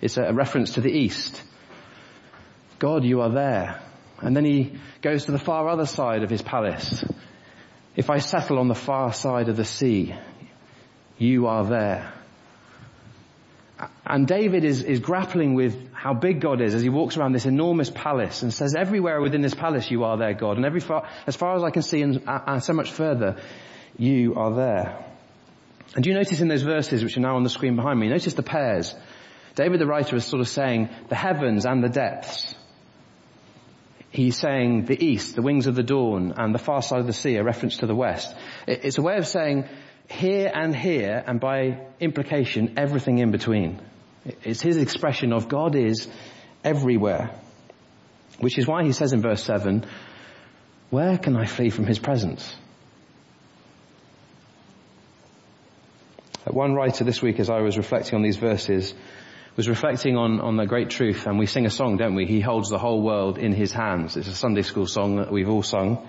it's 0.00 0.16
a 0.16 0.32
reference 0.32 0.74
to 0.74 0.80
the 0.80 0.90
east. 0.90 1.42
God, 2.78 3.04
you 3.04 3.20
are 3.20 3.30
there. 3.30 3.80
And 4.20 4.36
then 4.36 4.44
he 4.44 4.78
goes 5.00 5.26
to 5.26 5.32
the 5.32 5.38
far 5.38 5.68
other 5.68 5.86
side 5.86 6.22
of 6.22 6.30
his 6.30 6.42
palace. 6.42 7.04
If 7.96 8.08
I 8.08 8.18
settle 8.18 8.58
on 8.58 8.68
the 8.68 8.74
far 8.74 9.12
side 9.12 9.48
of 9.48 9.56
the 9.56 9.64
sea, 9.64 10.14
you 11.18 11.46
are 11.46 11.64
there. 11.64 12.12
And 14.06 14.26
David 14.26 14.64
is, 14.64 14.82
is 14.82 15.00
grappling 15.00 15.54
with 15.54 15.92
how 15.92 16.14
big 16.14 16.40
God 16.40 16.60
is 16.60 16.74
as 16.74 16.82
he 16.82 16.88
walks 16.88 17.16
around 17.16 17.32
this 17.32 17.46
enormous 17.46 17.90
palace 17.90 18.42
and 18.42 18.52
says, 18.52 18.74
everywhere 18.74 19.20
within 19.20 19.42
this 19.42 19.54
palace 19.54 19.90
you 19.90 20.04
are 20.04 20.16
there, 20.16 20.34
God. 20.34 20.56
And 20.56 20.64
every 20.64 20.80
far, 20.80 21.08
as 21.26 21.36
far 21.36 21.56
as 21.56 21.62
I 21.62 21.70
can 21.70 21.82
see 21.82 22.02
and, 22.02 22.22
and 22.26 22.62
so 22.62 22.72
much 22.72 22.90
further, 22.90 23.40
you 23.98 24.34
are 24.34 24.54
there. 24.54 25.04
And 25.94 26.02
do 26.02 26.10
you 26.10 26.16
notice 26.16 26.40
in 26.40 26.48
those 26.48 26.62
verses 26.62 27.04
which 27.04 27.16
are 27.16 27.20
now 27.20 27.36
on 27.36 27.44
the 27.44 27.50
screen 27.50 27.76
behind 27.76 28.00
me, 28.00 28.08
notice 28.08 28.34
the 28.34 28.42
pairs. 28.42 28.94
David 29.54 29.80
the 29.80 29.86
writer 29.86 30.16
is 30.16 30.24
sort 30.24 30.40
of 30.40 30.48
saying 30.48 30.88
the 31.08 31.14
heavens 31.14 31.66
and 31.66 31.84
the 31.84 31.88
depths. 31.88 32.54
he's 34.12 34.38
saying 34.38 34.84
the 34.84 35.04
east, 35.04 35.34
the 35.34 35.42
wings 35.42 35.66
of 35.66 35.74
the 35.74 35.82
dawn, 35.82 36.34
and 36.36 36.54
the 36.54 36.58
far 36.58 36.82
side 36.82 37.00
of 37.00 37.06
the 37.06 37.12
sea, 37.12 37.36
a 37.36 37.42
reference 37.42 37.78
to 37.78 37.86
the 37.86 37.94
west. 37.94 38.34
It's 38.66 38.98
a 38.98 39.02
way 39.02 39.16
of 39.16 39.26
saying 39.26 39.64
here 40.08 40.50
and 40.54 40.76
here, 40.76 41.22
and 41.26 41.40
by 41.40 41.86
implication, 41.98 42.74
everything 42.76 43.18
in 43.18 43.30
between. 43.30 43.80
It's 44.44 44.60
his 44.60 44.76
expression 44.76 45.32
of 45.32 45.48
God 45.48 45.74
is 45.74 46.08
everywhere. 46.62 47.34
Which 48.38 48.58
is 48.58 48.66
why 48.66 48.84
he 48.84 48.92
says 48.92 49.12
in 49.12 49.22
verse 49.22 49.42
7, 49.42 49.84
where 50.90 51.16
can 51.18 51.36
I 51.36 51.46
flee 51.46 51.70
from 51.70 51.86
his 51.86 51.98
presence? 51.98 52.54
One 56.50 56.74
writer 56.74 57.04
this 57.04 57.22
week 57.22 57.38
as 57.38 57.48
I 57.48 57.60
was 57.60 57.76
reflecting 57.76 58.16
on 58.16 58.22
these 58.22 58.36
verses 58.36 58.92
was 59.56 59.68
reflecting 59.68 60.16
on, 60.16 60.40
on 60.40 60.56
the 60.56 60.66
great 60.66 60.90
truth 60.90 61.26
and 61.26 61.38
we 61.38 61.46
sing 61.46 61.66
a 61.66 61.70
song, 61.70 61.98
don't 61.98 62.14
we? 62.14 62.26
He 62.26 62.40
holds 62.40 62.68
the 62.68 62.78
whole 62.78 63.02
world 63.02 63.38
in 63.38 63.52
his 63.52 63.70
hands. 63.70 64.16
It's 64.16 64.28
a 64.28 64.34
Sunday 64.34 64.62
school 64.62 64.86
song 64.86 65.16
that 65.16 65.30
we've 65.30 65.48
all 65.48 65.62
sung. 65.62 66.08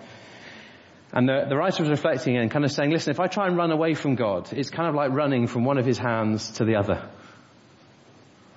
And 1.11 1.29
the, 1.29 1.45
the 1.47 1.55
writer 1.55 1.83
was 1.83 1.89
reflecting 1.91 2.37
and 2.37 2.49
kind 2.49 2.65
of 2.65 2.71
saying, 2.71 2.89
listen, 2.89 3.11
if 3.11 3.19
I 3.19 3.27
try 3.27 3.45
and 3.47 3.55
run 3.55 3.71
away 3.71 3.93
from 3.93 4.15
God, 4.15 4.51
it's 4.51 4.71
kind 4.71 4.89
of 4.89 4.95
like 4.95 5.11
running 5.11 5.45
from 5.45 5.65
one 5.65 5.77
of 5.77 5.85
his 5.85 5.99
hands 5.99 6.53
to 6.53 6.65
the 6.65 6.77
other. 6.77 7.07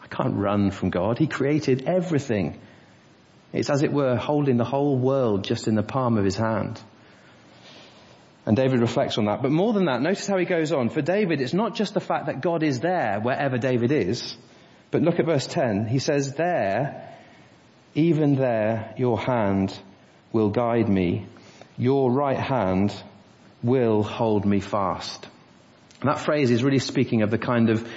I 0.02 0.06
can't 0.06 0.36
run 0.36 0.70
from 0.70 0.88
God. 0.88 1.18
He 1.18 1.26
created 1.26 1.84
everything. 1.86 2.58
It's 3.52 3.68
as 3.68 3.82
it 3.82 3.92
were 3.92 4.16
holding 4.16 4.56
the 4.56 4.64
whole 4.64 4.96
world 4.96 5.44
just 5.44 5.68
in 5.68 5.74
the 5.74 5.82
palm 5.82 6.16
of 6.16 6.24
his 6.24 6.36
hand. 6.36 6.80
And 8.46 8.56
David 8.56 8.80
reflects 8.80 9.18
on 9.18 9.24
that. 9.24 9.42
But 9.42 9.50
more 9.50 9.72
than 9.72 9.86
that, 9.86 10.00
notice 10.00 10.26
how 10.26 10.38
he 10.38 10.44
goes 10.44 10.70
on. 10.70 10.88
For 10.88 11.02
David, 11.02 11.40
it's 11.40 11.52
not 11.52 11.74
just 11.74 11.94
the 11.94 12.00
fact 12.00 12.26
that 12.26 12.40
God 12.40 12.62
is 12.62 12.78
there 12.78 13.18
wherever 13.20 13.58
David 13.58 13.90
is. 13.90 14.36
But 14.92 15.02
look 15.02 15.18
at 15.18 15.26
verse 15.26 15.48
10. 15.48 15.88
He 15.88 15.98
says, 15.98 16.34
there, 16.34 17.12
even 17.96 18.36
there, 18.36 18.94
your 18.96 19.18
hand 19.18 19.76
will 20.32 20.50
guide 20.50 20.88
me. 20.88 21.26
Your 21.76 22.10
right 22.12 22.38
hand 22.38 22.94
will 23.64 24.04
hold 24.04 24.46
me 24.46 24.60
fast. 24.60 25.26
And 26.00 26.08
that 26.08 26.20
phrase 26.20 26.52
is 26.52 26.62
really 26.62 26.78
speaking 26.78 27.22
of 27.22 27.32
the 27.32 27.38
kind 27.38 27.68
of 27.68 27.88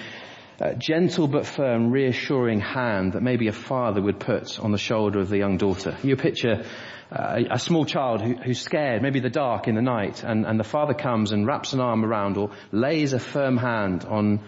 uh, 0.60 0.74
gentle 0.74 1.26
but 1.26 1.46
firm, 1.46 1.90
reassuring 1.90 2.60
hand 2.60 3.14
that 3.14 3.22
maybe 3.22 3.48
a 3.48 3.52
father 3.52 4.02
would 4.02 4.20
put 4.20 4.60
on 4.60 4.72
the 4.72 4.78
shoulder 4.78 5.20
of 5.20 5.28
the 5.28 5.38
young 5.38 5.56
daughter. 5.56 5.96
You 6.02 6.16
picture 6.16 6.64
uh, 7.10 7.40
a 7.50 7.58
small 7.58 7.86
child 7.86 8.20
who, 8.20 8.34
who's 8.34 8.60
scared, 8.60 9.02
maybe 9.02 9.20
the 9.20 9.30
dark 9.30 9.68
in 9.68 9.74
the 9.74 9.82
night, 9.82 10.22
and, 10.22 10.44
and 10.44 10.60
the 10.60 10.64
father 10.64 10.94
comes 10.94 11.32
and 11.32 11.46
wraps 11.46 11.72
an 11.72 11.80
arm 11.80 12.04
around 12.04 12.36
or 12.36 12.50
lays 12.72 13.14
a 13.14 13.18
firm 13.18 13.56
hand 13.56 14.04
on 14.04 14.40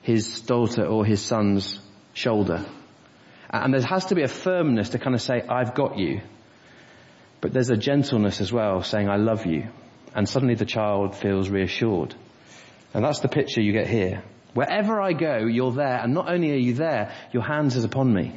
his 0.00 0.40
daughter 0.42 0.86
or 0.86 1.04
his 1.04 1.20
son's 1.20 1.80
shoulder. 2.14 2.64
And 3.50 3.74
there 3.74 3.82
has 3.82 4.06
to 4.06 4.14
be 4.14 4.22
a 4.22 4.28
firmness 4.28 4.90
to 4.90 4.98
kind 4.98 5.14
of 5.14 5.22
say, 5.22 5.42
I've 5.48 5.74
got 5.74 5.98
you. 5.98 6.20
But 7.40 7.52
there's 7.52 7.70
a 7.70 7.76
gentleness 7.76 8.40
as 8.40 8.52
well, 8.52 8.82
saying, 8.82 9.08
I 9.08 9.16
love 9.16 9.46
you. 9.46 9.68
And 10.14 10.28
suddenly 10.28 10.54
the 10.54 10.66
child 10.66 11.16
feels 11.16 11.48
reassured. 11.48 12.14
And 12.94 13.04
that's 13.04 13.20
the 13.20 13.28
picture 13.28 13.60
you 13.60 13.72
get 13.72 13.86
here. 13.86 14.22
Wherever 14.58 15.00
I 15.00 15.12
go, 15.12 15.46
you're 15.46 15.70
there, 15.70 16.00
and 16.02 16.12
not 16.12 16.28
only 16.28 16.50
are 16.50 16.56
you 16.56 16.74
there, 16.74 17.14
your 17.32 17.44
hands 17.44 17.76
is 17.76 17.84
upon 17.84 18.12
me. 18.12 18.36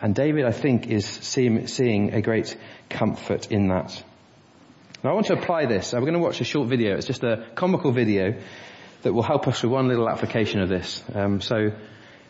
And 0.00 0.14
David, 0.14 0.44
I 0.44 0.52
think, 0.52 0.86
is 0.86 1.04
seeing 1.04 2.14
a 2.14 2.22
great 2.22 2.56
comfort 2.88 3.50
in 3.50 3.66
that. 3.70 4.00
Now 5.02 5.10
I 5.10 5.14
want 5.14 5.26
to 5.26 5.32
apply 5.32 5.66
this. 5.66 5.92
We're 5.92 5.98
going 6.02 6.12
to 6.12 6.20
watch 6.20 6.40
a 6.40 6.44
short 6.44 6.68
video. 6.68 6.94
It's 6.94 7.08
just 7.08 7.24
a 7.24 7.44
comical 7.56 7.90
video 7.90 8.40
that 9.02 9.12
will 9.12 9.24
help 9.24 9.48
us 9.48 9.64
with 9.64 9.72
one 9.72 9.88
little 9.88 10.08
application 10.08 10.60
of 10.60 10.68
this. 10.68 11.02
Um, 11.12 11.40
so 11.40 11.72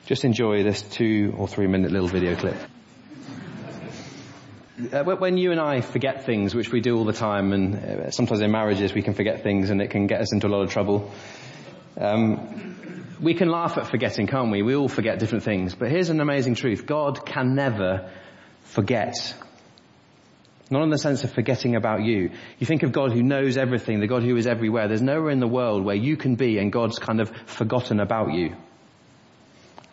just 0.06 0.24
enjoy 0.24 0.62
this 0.62 0.80
two 0.80 1.34
or 1.36 1.46
three 1.48 1.66
minute 1.66 1.92
little 1.92 2.08
video 2.08 2.34
clip. 2.34 2.56
Uh, 4.90 5.04
when 5.04 5.36
you 5.36 5.52
and 5.52 5.60
I 5.60 5.82
forget 5.82 6.24
things, 6.24 6.54
which 6.54 6.72
we 6.72 6.80
do 6.80 6.96
all 6.96 7.04
the 7.04 7.12
time, 7.12 7.52
and 7.52 7.74
uh, 7.76 8.10
sometimes 8.10 8.40
in 8.40 8.50
marriages 8.50 8.94
we 8.94 9.02
can 9.02 9.12
forget 9.12 9.42
things 9.42 9.68
and 9.68 9.82
it 9.82 9.90
can 9.90 10.06
get 10.06 10.22
us 10.22 10.32
into 10.32 10.46
a 10.46 10.48
lot 10.48 10.62
of 10.62 10.70
trouble. 10.70 11.12
Um, 12.00 13.16
we 13.20 13.34
can 13.34 13.48
laugh 13.48 13.78
at 13.78 13.86
forgetting, 13.86 14.26
can't 14.26 14.50
we? 14.50 14.62
We 14.62 14.74
all 14.74 14.88
forget 14.88 15.18
different 15.18 15.44
things. 15.44 15.74
But 15.74 15.90
here's 15.90 16.10
an 16.10 16.20
amazing 16.20 16.56
truth. 16.56 16.86
God 16.86 17.24
can 17.24 17.54
never 17.54 18.10
forget. 18.64 19.34
Not 20.70 20.82
in 20.82 20.90
the 20.90 20.98
sense 20.98 21.22
of 21.22 21.32
forgetting 21.32 21.76
about 21.76 22.02
you. 22.02 22.30
You 22.58 22.66
think 22.66 22.82
of 22.82 22.92
God 22.92 23.12
who 23.12 23.22
knows 23.22 23.56
everything, 23.58 24.00
the 24.00 24.06
God 24.06 24.22
who 24.22 24.36
is 24.36 24.46
everywhere. 24.46 24.88
There's 24.88 25.02
nowhere 25.02 25.30
in 25.30 25.38
the 25.38 25.46
world 25.46 25.84
where 25.84 25.94
you 25.94 26.16
can 26.16 26.34
be 26.34 26.58
and 26.58 26.72
God's 26.72 26.98
kind 26.98 27.20
of 27.20 27.30
forgotten 27.46 28.00
about 28.00 28.32
you. 28.32 28.56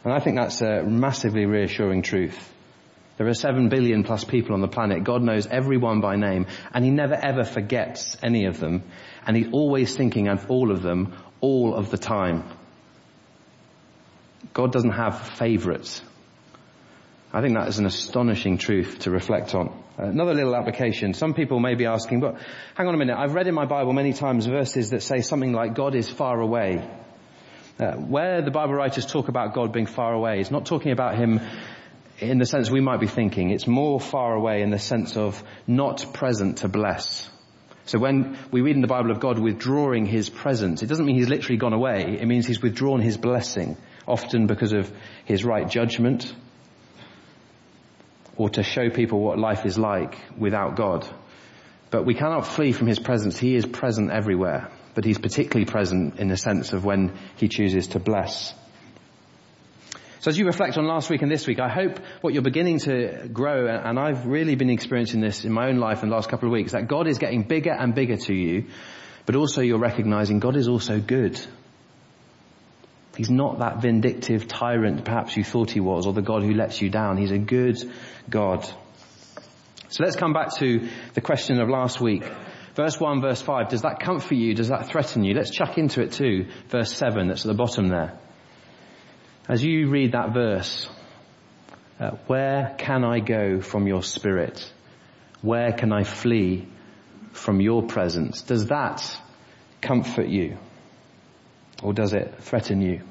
And 0.04 0.14
I 0.14 0.20
think 0.20 0.38
that's 0.38 0.62
a 0.62 0.84
massively 0.84 1.46
reassuring 1.46 2.02
truth. 2.04 2.54
There 3.18 3.28
are 3.28 3.34
seven 3.34 3.68
billion 3.68 4.06
plus 4.06 4.24
people 4.24 4.54
on 4.54 4.62
the 4.62 4.70
planet. 4.70 5.04
God 5.04 5.22
knows 5.22 5.46
everyone 5.46 6.00
by 6.00 6.16
name 6.16 6.48
and 6.74 6.86
he 6.86 6.92
never 6.92 7.16
ever 7.16 7.44
forgets 7.44 8.16
any 8.24 8.46
of 8.46 8.62
them. 8.62 8.84
And 9.28 9.36
he's 9.36 9.52
always 9.52 9.94
thinking 9.94 10.30
of 10.30 10.50
all 10.50 10.72
of 10.72 10.82
them 10.82 11.14
all 11.42 11.76
of 11.76 11.90
the 11.90 11.98
time. 11.98 12.44
God 14.54 14.72
doesn't 14.72 14.92
have 14.92 15.30
favorites. 15.38 16.02
I 17.32 17.42
think 17.42 17.56
that 17.56 17.68
is 17.68 17.78
an 17.78 17.86
astonishing 17.86 18.58
truth 18.58 19.00
to 19.00 19.12
reflect 19.12 19.54
on. 19.54 19.72
Another 19.98 20.34
little 20.34 20.56
application. 20.56 21.14
Some 21.14 21.34
people 21.34 21.60
may 21.60 21.76
be 21.76 21.86
asking, 21.86 22.22
but 22.22 22.38
hang 22.76 22.88
on 22.88 22.96
a 22.96 22.98
minute, 22.98 23.18
I've 23.18 23.36
read 23.36 23.48
in 23.48 23.54
my 23.54 23.66
Bible 23.66 23.94
many 23.94 24.14
times 24.14 24.46
verses 24.46 24.92
that 24.92 25.04
say 25.04 25.22
something 25.22 25.54
like 25.54 25.76
God 25.76 25.94
is 25.94 26.10
far 26.10 26.40
away. 26.40 26.90
Uh, 27.80 27.94
where 27.94 28.42
the 28.42 28.52
Bible 28.52 28.74
writers 28.74 29.06
talk 29.06 29.28
about 29.28 29.54
God 29.54 29.72
being 29.72 29.86
far 29.86 30.14
away, 30.14 30.40
it's 30.40 30.52
not 30.52 30.66
talking 30.66 30.92
about 30.92 31.18
Him 31.18 31.40
in 32.20 32.38
the 32.38 32.46
sense 32.46 32.70
we 32.70 32.82
might 32.82 33.00
be 33.00 33.08
thinking. 33.08 33.52
It's 33.52 33.68
more 33.68 34.00
far 34.00 34.34
away 34.34 34.62
in 34.62 34.70
the 34.70 34.80
sense 34.80 35.16
of 35.16 35.42
not 35.68 36.14
present 36.14 36.60
to 36.60 36.68
bless. 36.68 37.30
So 37.90 37.98
when 37.98 38.38
we 38.52 38.62
read 38.62 38.76
in 38.76 38.82
the 38.82 38.88
Bible 38.88 39.10
of 39.10 39.20
God 39.20 39.40
withdrawing 39.40 40.06
His 40.06 40.30
presence, 40.30 40.84
it 40.84 40.86
doesn't 40.86 41.08
mean 41.08 41.16
He's 41.16 41.28
literally 41.28 41.58
gone 41.58 41.74
away. 41.74 42.20
It 42.22 42.28
means 42.28 42.46
He's 42.46 42.62
withdrawn 42.62 43.02
His 43.02 43.18
blessing, 43.18 43.78
often 44.08 44.46
because 44.46 44.74
of 44.74 44.92
His 45.26 45.44
right 45.44 45.68
judgment, 45.68 46.32
or 48.38 48.48
to 48.52 48.62
show 48.62 48.92
people 48.92 49.20
what 49.22 49.40
life 49.40 49.66
is 49.66 49.76
like 49.80 50.20
without 50.38 50.76
God. 50.76 51.08
But 51.90 52.06
we 52.06 52.14
cannot 52.14 52.46
flee 52.46 52.74
from 52.74 52.86
His 52.86 53.00
presence. 53.00 53.40
He 53.40 53.56
is 53.56 53.66
present 53.66 54.12
everywhere. 54.12 54.70
But 54.94 55.04
He's 55.04 55.18
particularly 55.18 55.66
present 55.66 56.20
in 56.20 56.28
the 56.28 56.38
sense 56.38 56.74
of 56.74 56.86
when 56.86 57.18
He 57.38 57.48
chooses 57.48 57.88
to 57.88 58.00
bless. 58.00 58.54
So 60.22 60.28
as 60.28 60.38
you 60.38 60.46
reflect 60.46 60.78
on 60.78 60.86
last 60.86 61.10
week 61.10 61.22
and 61.22 61.32
this 61.32 61.48
week, 61.48 61.60
I 61.60 61.70
hope 61.70 61.98
what 62.20 62.34
you're 62.34 62.44
beginning 62.44 62.80
to 62.80 63.30
grow, 63.32 63.68
and 63.68 63.98
I've 63.98 64.26
really 64.26 64.56
been 64.56 64.70
experiencing 64.70 65.22
this 65.22 65.46
in 65.46 65.54
my 65.54 65.70
own 65.70 65.78
life 65.78 66.04
in 66.04 66.10
the 66.10 66.16
last 66.16 66.30
couple 66.30 66.50
of 66.50 66.52
weeks, 66.52 66.74
that 66.74 66.90
God 66.90 67.08
is 67.08 67.20
getting 67.20 67.44
bigger 67.44 67.72
and 67.72 67.96
bigger 67.96 68.18
to 68.18 68.34
you, 68.34 68.66
but 69.26 69.36
also 69.36 69.62
you're 69.62 69.80
recognizing 69.80 70.40
God 70.40 70.58
is 70.58 70.68
also 70.68 71.00
good. 71.00 71.40
He's 73.16 73.30
not 73.30 73.60
that 73.60 73.82
vindictive 73.82 74.46
tyrant 74.48 75.06
perhaps 75.06 75.38
you 75.38 75.46
thought 75.46 75.72
he 75.72 75.80
was, 75.80 76.06
or 76.06 76.12
the 76.12 76.22
God 76.22 76.44
who 76.44 76.54
lets 76.54 76.82
you 76.82 76.90
down. 76.90 77.16
He's 77.16 77.32
a 77.32 77.38
good 77.38 77.78
God. 78.30 78.66
So 79.88 80.04
let's 80.04 80.18
come 80.18 80.34
back 80.34 80.54
to 80.58 80.90
the 81.14 81.22
question 81.22 81.62
of 81.62 81.70
last 81.70 82.02
week. 82.02 82.30
Verse 82.76 83.00
1, 83.00 83.22
verse 83.22 83.42
5, 83.42 83.70
does 83.70 83.84
that 83.84 84.02
comfort 84.02 84.36
you? 84.36 84.54
Does 84.54 84.68
that 84.68 84.90
threaten 84.90 85.24
you? 85.24 85.34
Let's 85.34 85.52
chuck 85.52 85.78
into 85.78 86.02
it 86.02 86.12
too. 86.12 86.48
Verse 86.68 86.94
7, 86.94 87.30
that's 87.30 87.46
at 87.46 87.48
the 87.48 87.54
bottom 87.54 87.88
there. 87.88 88.20
As 89.50 89.64
you 89.64 89.90
read 89.90 90.12
that 90.12 90.32
verse, 90.32 90.88
uh, 92.00 92.12
where 92.28 92.76
can 92.78 93.04
I 93.04 93.20
go 93.20 93.62
from 93.62 93.88
your 93.88 94.04
spirit? 94.04 94.72
Where 95.42 95.74
can 95.74 95.92
I 95.92 96.04
flee 96.04 96.68
from 97.32 97.60
your 97.60 97.82
presence? 97.82 98.44
Does 98.44 98.68
that 98.68 99.04
comfort 99.82 100.28
you? 100.28 100.60
Or 101.82 101.94
does 101.94 102.14
it 102.14 102.36
threaten 102.42 102.82
you? 102.84 103.02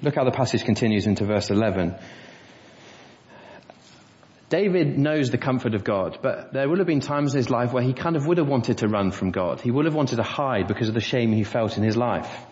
Look 0.00 0.14
how 0.14 0.24
the 0.24 0.30
passage 0.30 0.64
continues 0.64 1.06
into 1.06 1.26
verse 1.26 1.50
11. 1.50 1.96
David 4.48 4.98
knows 4.98 5.30
the 5.30 5.38
comfort 5.38 5.74
of 5.74 5.84
God, 5.84 6.20
but 6.22 6.54
there 6.54 6.66
will 6.66 6.78
have 6.78 6.86
been 6.86 7.00
times 7.00 7.34
in 7.34 7.38
his 7.38 7.50
life 7.50 7.74
where 7.74 7.82
he 7.82 7.92
kind 7.92 8.16
of 8.16 8.26
would 8.26 8.38
have 8.38 8.48
wanted 8.48 8.78
to 8.78 8.88
run 8.88 9.10
from 9.10 9.32
God. 9.32 9.60
He 9.60 9.70
would 9.70 9.84
have 9.84 9.94
wanted 9.94 10.16
to 10.16 10.22
hide 10.22 10.66
because 10.66 10.88
of 10.88 10.94
the 10.94 11.00
shame 11.00 11.30
he 11.32 11.44
felt 11.44 11.76
in 11.76 11.82
his 11.82 11.96
life. 11.96 12.46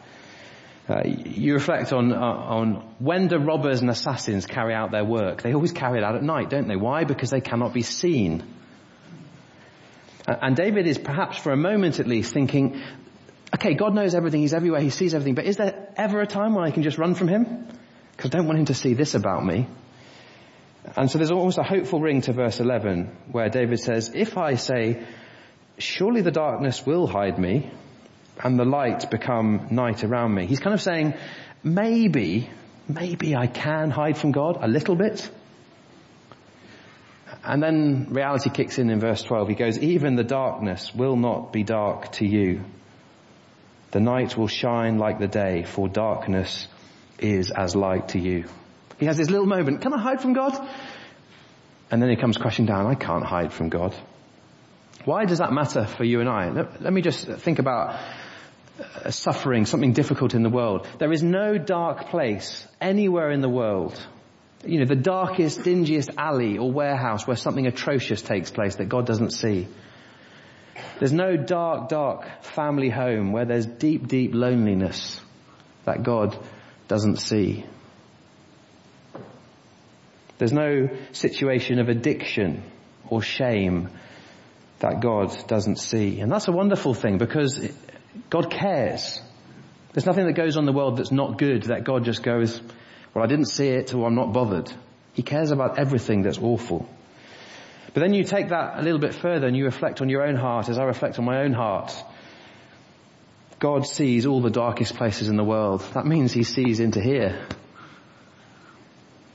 Uh, 0.88 1.02
you 1.04 1.52
reflect 1.52 1.92
on, 1.92 2.12
uh, 2.12 2.16
on 2.16 2.94
when 2.98 3.28
do 3.28 3.36
robbers 3.36 3.82
and 3.82 3.90
assassins 3.90 4.46
carry 4.46 4.72
out 4.72 4.90
their 4.90 5.04
work? 5.04 5.42
They 5.42 5.52
always 5.52 5.72
carry 5.72 5.98
it 5.98 6.04
out 6.04 6.14
at 6.14 6.22
night, 6.22 6.48
don't 6.48 6.66
they? 6.66 6.76
Why? 6.76 7.04
Because 7.04 7.28
they 7.28 7.42
cannot 7.42 7.74
be 7.74 7.82
seen. 7.82 8.42
And 10.26 10.56
David 10.56 10.86
is 10.86 10.96
perhaps 10.96 11.36
for 11.38 11.52
a 11.52 11.56
moment 11.56 12.00
at 12.00 12.06
least 12.06 12.32
thinking, 12.32 12.80
okay, 13.54 13.74
God 13.74 13.94
knows 13.94 14.14
everything, 14.14 14.40
He's 14.40 14.54
everywhere, 14.54 14.80
He 14.80 14.90
sees 14.90 15.14
everything, 15.14 15.34
but 15.34 15.44
is 15.44 15.56
there 15.56 15.90
ever 15.96 16.20
a 16.20 16.26
time 16.26 16.54
when 16.54 16.64
I 16.64 16.70
can 16.70 16.82
just 16.82 16.96
run 16.96 17.14
from 17.14 17.28
Him? 17.28 17.66
Because 18.16 18.30
I 18.30 18.38
don't 18.38 18.46
want 18.46 18.58
Him 18.58 18.66
to 18.66 18.74
see 18.74 18.94
this 18.94 19.14
about 19.14 19.44
me. 19.44 19.66
And 20.96 21.10
so 21.10 21.18
there's 21.18 21.30
almost 21.30 21.58
a 21.58 21.62
hopeful 21.62 22.00
ring 22.00 22.22
to 22.22 22.32
verse 22.32 22.60
11 22.60 23.14
where 23.30 23.50
David 23.50 23.80
says, 23.80 24.10
if 24.14 24.38
I 24.38 24.54
say, 24.54 25.06
surely 25.76 26.22
the 26.22 26.30
darkness 26.30 26.86
will 26.86 27.06
hide 27.06 27.38
me, 27.38 27.70
and 28.42 28.58
the 28.58 28.64
light 28.64 29.10
become 29.10 29.68
night 29.70 30.04
around 30.04 30.34
me. 30.34 30.46
He's 30.46 30.60
kind 30.60 30.74
of 30.74 30.80
saying, 30.80 31.14
maybe, 31.62 32.48
maybe 32.88 33.34
I 33.34 33.46
can 33.46 33.90
hide 33.90 34.16
from 34.16 34.32
God 34.32 34.58
a 34.60 34.68
little 34.68 34.96
bit. 34.96 35.30
And 37.44 37.62
then 37.62 38.08
reality 38.10 38.50
kicks 38.50 38.78
in 38.78 38.90
in 38.90 39.00
verse 39.00 39.22
12. 39.22 39.48
He 39.48 39.54
goes, 39.54 39.78
even 39.78 40.16
the 40.16 40.24
darkness 40.24 40.94
will 40.94 41.16
not 41.16 41.52
be 41.52 41.62
dark 41.62 42.12
to 42.12 42.26
you. 42.26 42.62
The 43.90 44.00
night 44.00 44.36
will 44.36 44.48
shine 44.48 44.98
like 44.98 45.18
the 45.18 45.28
day, 45.28 45.64
for 45.64 45.88
darkness 45.88 46.66
is 47.18 47.50
as 47.50 47.74
light 47.74 48.08
to 48.08 48.18
you. 48.18 48.44
He 48.98 49.06
has 49.06 49.16
this 49.16 49.30
little 49.30 49.46
moment, 49.46 49.80
can 49.80 49.94
I 49.94 50.00
hide 50.00 50.20
from 50.20 50.34
God? 50.34 50.68
And 51.90 52.02
then 52.02 52.10
he 52.10 52.16
comes 52.16 52.36
crashing 52.36 52.66
down, 52.66 52.86
I 52.86 52.94
can't 52.94 53.24
hide 53.24 53.52
from 53.52 53.70
God. 53.70 53.94
Why 55.04 55.24
does 55.24 55.38
that 55.38 55.52
matter 55.52 55.86
for 55.86 56.04
you 56.04 56.20
and 56.20 56.28
I? 56.28 56.50
Let, 56.50 56.92
me 56.92 57.00
just 57.00 57.26
think 57.26 57.60
about 57.60 57.98
Uh, 58.78 59.10
suffering, 59.10 59.64
something 59.66 59.92
difficult 59.92 60.34
in 60.34 60.42
the 60.42 60.50
world. 60.50 60.86
There 60.98 61.12
is 61.12 61.22
no 61.22 61.58
dark 61.58 62.10
place 62.10 62.66
anywhere 62.80 63.30
in 63.30 63.40
the 63.40 63.48
world 63.48 64.00
you 64.64 64.80
know, 64.80 64.86
the 64.86 64.96
darkest, 64.96 65.60
dingiest 65.60 66.10
alley 66.16 66.58
or 66.58 66.70
warehouse 66.70 67.26
where 67.26 67.36
something 67.36 67.66
atrocious 67.66 68.22
takes 68.22 68.50
place 68.50 68.76
that 68.76 68.88
God 68.88 69.06
doesn't 69.06 69.30
see. 69.30 69.68
There's 70.98 71.12
no 71.12 71.36
dark, 71.36 71.88
dark 71.88 72.42
family 72.42 72.88
home 72.88 73.32
where 73.32 73.44
there's 73.44 73.66
deep, 73.66 74.08
deep 74.08 74.34
loneliness 74.34 75.20
that 75.84 76.02
God 76.02 76.36
doesn't 76.88 77.16
see. 77.16 77.64
There's 80.38 80.52
no 80.52 80.88
situation 81.12 81.78
of 81.78 81.88
addiction 81.88 82.62
or 83.08 83.22
shame 83.22 83.90
that 84.80 85.00
God 85.00 85.36
doesn't 85.48 85.76
see. 85.76 86.20
And 86.20 86.30
that's 86.30 86.46
a 86.46 86.52
wonderful 86.52 86.94
thing 86.94 87.18
because 87.18 87.58
God 88.30 88.50
cares. 88.50 89.20
There's 89.92 90.06
nothing 90.06 90.26
that 90.26 90.34
goes 90.34 90.56
on 90.56 90.62
in 90.62 90.66
the 90.66 90.72
world 90.72 90.96
that's 90.96 91.12
not 91.12 91.38
good 91.38 91.64
that 91.64 91.84
God 91.84 92.04
just 92.04 92.22
goes, 92.22 92.60
well, 93.14 93.24
I 93.24 93.26
didn't 93.26 93.46
see 93.46 93.68
it, 93.68 93.94
or 93.94 94.06
I'm 94.06 94.14
not 94.14 94.32
bothered. 94.32 94.72
He 95.14 95.22
cares 95.22 95.50
about 95.50 95.78
everything 95.78 96.22
that's 96.22 96.38
awful. 96.38 96.88
But 97.94 98.00
then 98.00 98.14
you 98.14 98.22
take 98.22 98.50
that 98.50 98.78
a 98.78 98.82
little 98.82 99.00
bit 99.00 99.14
further 99.14 99.46
and 99.46 99.56
you 99.56 99.64
reflect 99.64 100.00
on 100.00 100.08
your 100.08 100.22
own 100.22 100.36
heart 100.36 100.68
as 100.68 100.78
I 100.78 100.84
reflect 100.84 101.18
on 101.18 101.24
my 101.24 101.40
own 101.42 101.52
heart. 101.52 101.92
God 103.58 103.86
sees 103.86 104.26
all 104.26 104.40
the 104.40 104.50
darkest 104.50 104.94
places 104.94 105.28
in 105.28 105.36
the 105.36 105.44
world. 105.44 105.80
That 105.94 106.06
means 106.06 106.32
he 106.32 106.44
sees 106.44 106.78
into 106.78 107.00
here. 107.00 107.44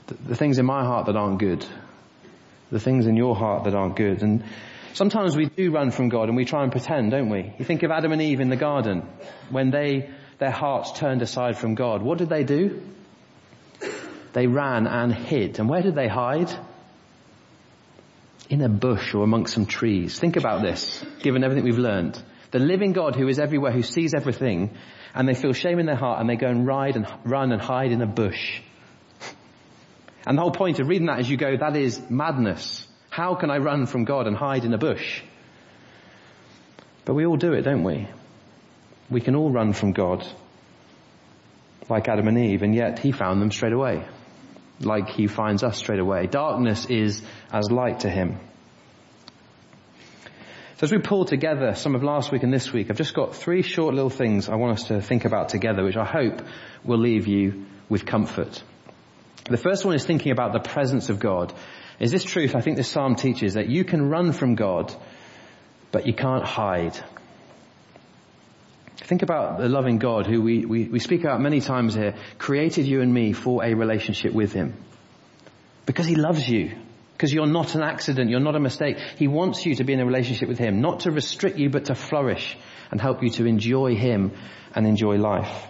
The, 0.06 0.36
things 0.36 0.58
in 0.58 0.66
my 0.66 0.84
heart 0.84 1.06
that 1.06 1.16
aren't 1.16 1.38
good. 1.38 1.66
The 2.70 2.80
things 2.80 3.06
in 3.06 3.16
your 3.16 3.36
heart 3.36 3.64
that 3.64 3.74
aren't 3.74 3.96
good. 3.96 4.22
And 4.22 4.44
sometimes 4.94 5.36
we 5.36 5.46
do 5.46 5.70
run 5.70 5.90
from 5.90 6.08
God 6.08 6.28
and 6.28 6.36
we 6.36 6.44
try 6.44 6.62
and 6.62 6.72
pretend, 6.72 7.10
don't 7.10 7.28
we? 7.28 7.52
You 7.58 7.64
think 7.64 7.82
of 7.82 7.90
Adam 7.90 8.12
and 8.12 8.22
Eve 8.22 8.40
in 8.40 8.48
the 8.48 8.56
garden 8.56 9.06
when 9.50 9.70
they, 9.70 10.10
their 10.38 10.50
hearts 10.50 10.92
turned 10.92 11.20
aside 11.20 11.58
from 11.58 11.74
God. 11.74 12.02
What 12.02 12.18
did 12.18 12.30
they 12.30 12.44
do? 12.44 12.80
they 14.34 14.46
ran 14.46 14.86
and 14.86 15.14
hid. 15.14 15.58
And 15.58 15.68
where 15.68 15.80
did 15.80 15.94
they 15.94 16.08
hide? 16.08 16.50
In 18.50 18.60
a 18.60 18.68
bush 18.68 19.14
or 19.14 19.24
amongst 19.24 19.54
some 19.54 19.64
trees. 19.64 20.18
Think 20.18 20.36
about 20.36 20.62
this, 20.62 21.04
given 21.20 21.42
everything 21.42 21.64
we've 21.64 21.78
learned. 21.78 22.20
The 22.50 22.58
living 22.58 22.92
God 22.92 23.16
who 23.16 23.28
is 23.28 23.38
everywhere, 23.38 23.72
who 23.72 23.82
sees 23.82 24.12
everything, 24.12 24.76
and 25.14 25.28
they 25.28 25.34
feel 25.34 25.52
shame 25.52 25.78
in 25.78 25.86
their 25.86 25.96
heart 25.96 26.20
and 26.20 26.28
they 26.28 26.36
go 26.36 26.48
and 26.48 26.66
ride 26.66 26.96
and 26.96 27.06
run 27.24 27.52
and 27.52 27.62
hide 27.62 27.92
in 27.92 28.02
a 28.02 28.06
bush. 28.06 28.60
And 30.26 30.38
the 30.38 30.42
whole 30.42 30.52
point 30.52 30.80
of 30.80 30.88
reading 30.88 31.08
that 31.08 31.20
is 31.20 31.28
you 31.28 31.36
go, 31.36 31.54
that 31.54 31.76
is 31.76 32.00
madness. 32.08 32.88
How 33.14 33.36
can 33.36 33.48
I 33.48 33.58
run 33.58 33.86
from 33.86 34.04
God 34.04 34.26
and 34.26 34.36
hide 34.36 34.64
in 34.64 34.74
a 34.74 34.78
bush? 34.78 35.22
But 37.04 37.14
we 37.14 37.24
all 37.24 37.36
do 37.36 37.52
it, 37.52 37.62
don't 37.62 37.84
we? 37.84 38.08
We 39.08 39.20
can 39.20 39.36
all 39.36 39.52
run 39.52 39.72
from 39.72 39.92
God, 39.92 40.26
like 41.88 42.08
Adam 42.08 42.26
and 42.26 42.36
Eve, 42.36 42.62
and 42.62 42.74
yet 42.74 42.98
he 42.98 43.12
found 43.12 43.40
them 43.40 43.52
straight 43.52 43.72
away 43.72 44.04
like 44.80 45.10
he 45.10 45.28
finds 45.28 45.62
us 45.62 45.78
straight 45.78 46.00
away. 46.00 46.26
Darkness 46.26 46.86
is 46.86 47.22
as 47.52 47.70
light 47.70 48.00
to 48.00 48.10
him. 48.10 48.40
So 50.78 50.86
as 50.86 50.90
we 50.90 50.98
pull 50.98 51.24
together 51.24 51.76
some 51.76 51.94
of 51.94 52.02
last 52.02 52.32
week 52.32 52.42
and 52.42 52.52
this 52.52 52.72
week, 52.72 52.90
I've 52.90 52.96
just 52.96 53.14
got 53.14 53.36
three 53.36 53.62
short 53.62 53.94
little 53.94 54.10
things 54.10 54.48
I 54.48 54.56
want 54.56 54.80
us 54.80 54.88
to 54.88 55.00
think 55.00 55.24
about 55.24 55.50
together, 55.50 55.84
which 55.84 55.96
I 55.96 56.04
hope 56.04 56.42
will 56.82 56.98
leave 56.98 57.28
you 57.28 57.66
with 57.88 58.06
comfort. 58.06 58.60
The 59.48 59.56
first 59.56 59.84
one 59.84 59.94
is 59.94 60.04
thinking 60.04 60.32
about 60.32 60.52
the 60.52 60.68
presence 60.68 61.10
of 61.10 61.20
God. 61.20 61.52
Is 62.00 62.10
this 62.10 62.24
truth? 62.24 62.54
I 62.54 62.60
think 62.60 62.76
this 62.76 62.88
psalm 62.88 63.14
teaches 63.14 63.54
that 63.54 63.68
you 63.68 63.84
can 63.84 64.08
run 64.08 64.32
from 64.32 64.56
God, 64.56 64.94
but 65.92 66.06
you 66.06 66.14
can't 66.14 66.44
hide. 66.44 66.98
Think 68.96 69.22
about 69.22 69.58
the 69.58 69.68
loving 69.68 69.98
God 69.98 70.26
who 70.26 70.40
we, 70.40 70.64
we, 70.64 70.84
we 70.84 70.98
speak 70.98 71.22
about 71.22 71.40
many 71.40 71.60
times 71.60 71.94
here, 71.94 72.14
created 72.38 72.86
you 72.86 73.00
and 73.00 73.12
me 73.12 73.32
for 73.32 73.64
a 73.64 73.74
relationship 73.74 74.32
with 74.32 74.52
Him. 74.52 74.74
Because 75.86 76.06
He 76.06 76.16
loves 76.16 76.48
you. 76.48 76.76
Because 77.12 77.32
you're 77.32 77.46
not 77.46 77.74
an 77.76 77.82
accident, 77.82 78.30
you're 78.30 78.40
not 78.40 78.56
a 78.56 78.60
mistake. 78.60 78.98
He 79.16 79.28
wants 79.28 79.64
you 79.64 79.76
to 79.76 79.84
be 79.84 79.92
in 79.92 80.00
a 80.00 80.06
relationship 80.06 80.48
with 80.48 80.58
Him, 80.58 80.80
not 80.80 81.00
to 81.00 81.12
restrict 81.12 81.58
you, 81.58 81.70
but 81.70 81.86
to 81.86 81.94
flourish 81.94 82.56
and 82.90 83.00
help 83.00 83.22
you 83.22 83.30
to 83.30 83.46
enjoy 83.46 83.94
Him 83.94 84.32
and 84.74 84.86
enjoy 84.86 85.16
life. 85.16 85.66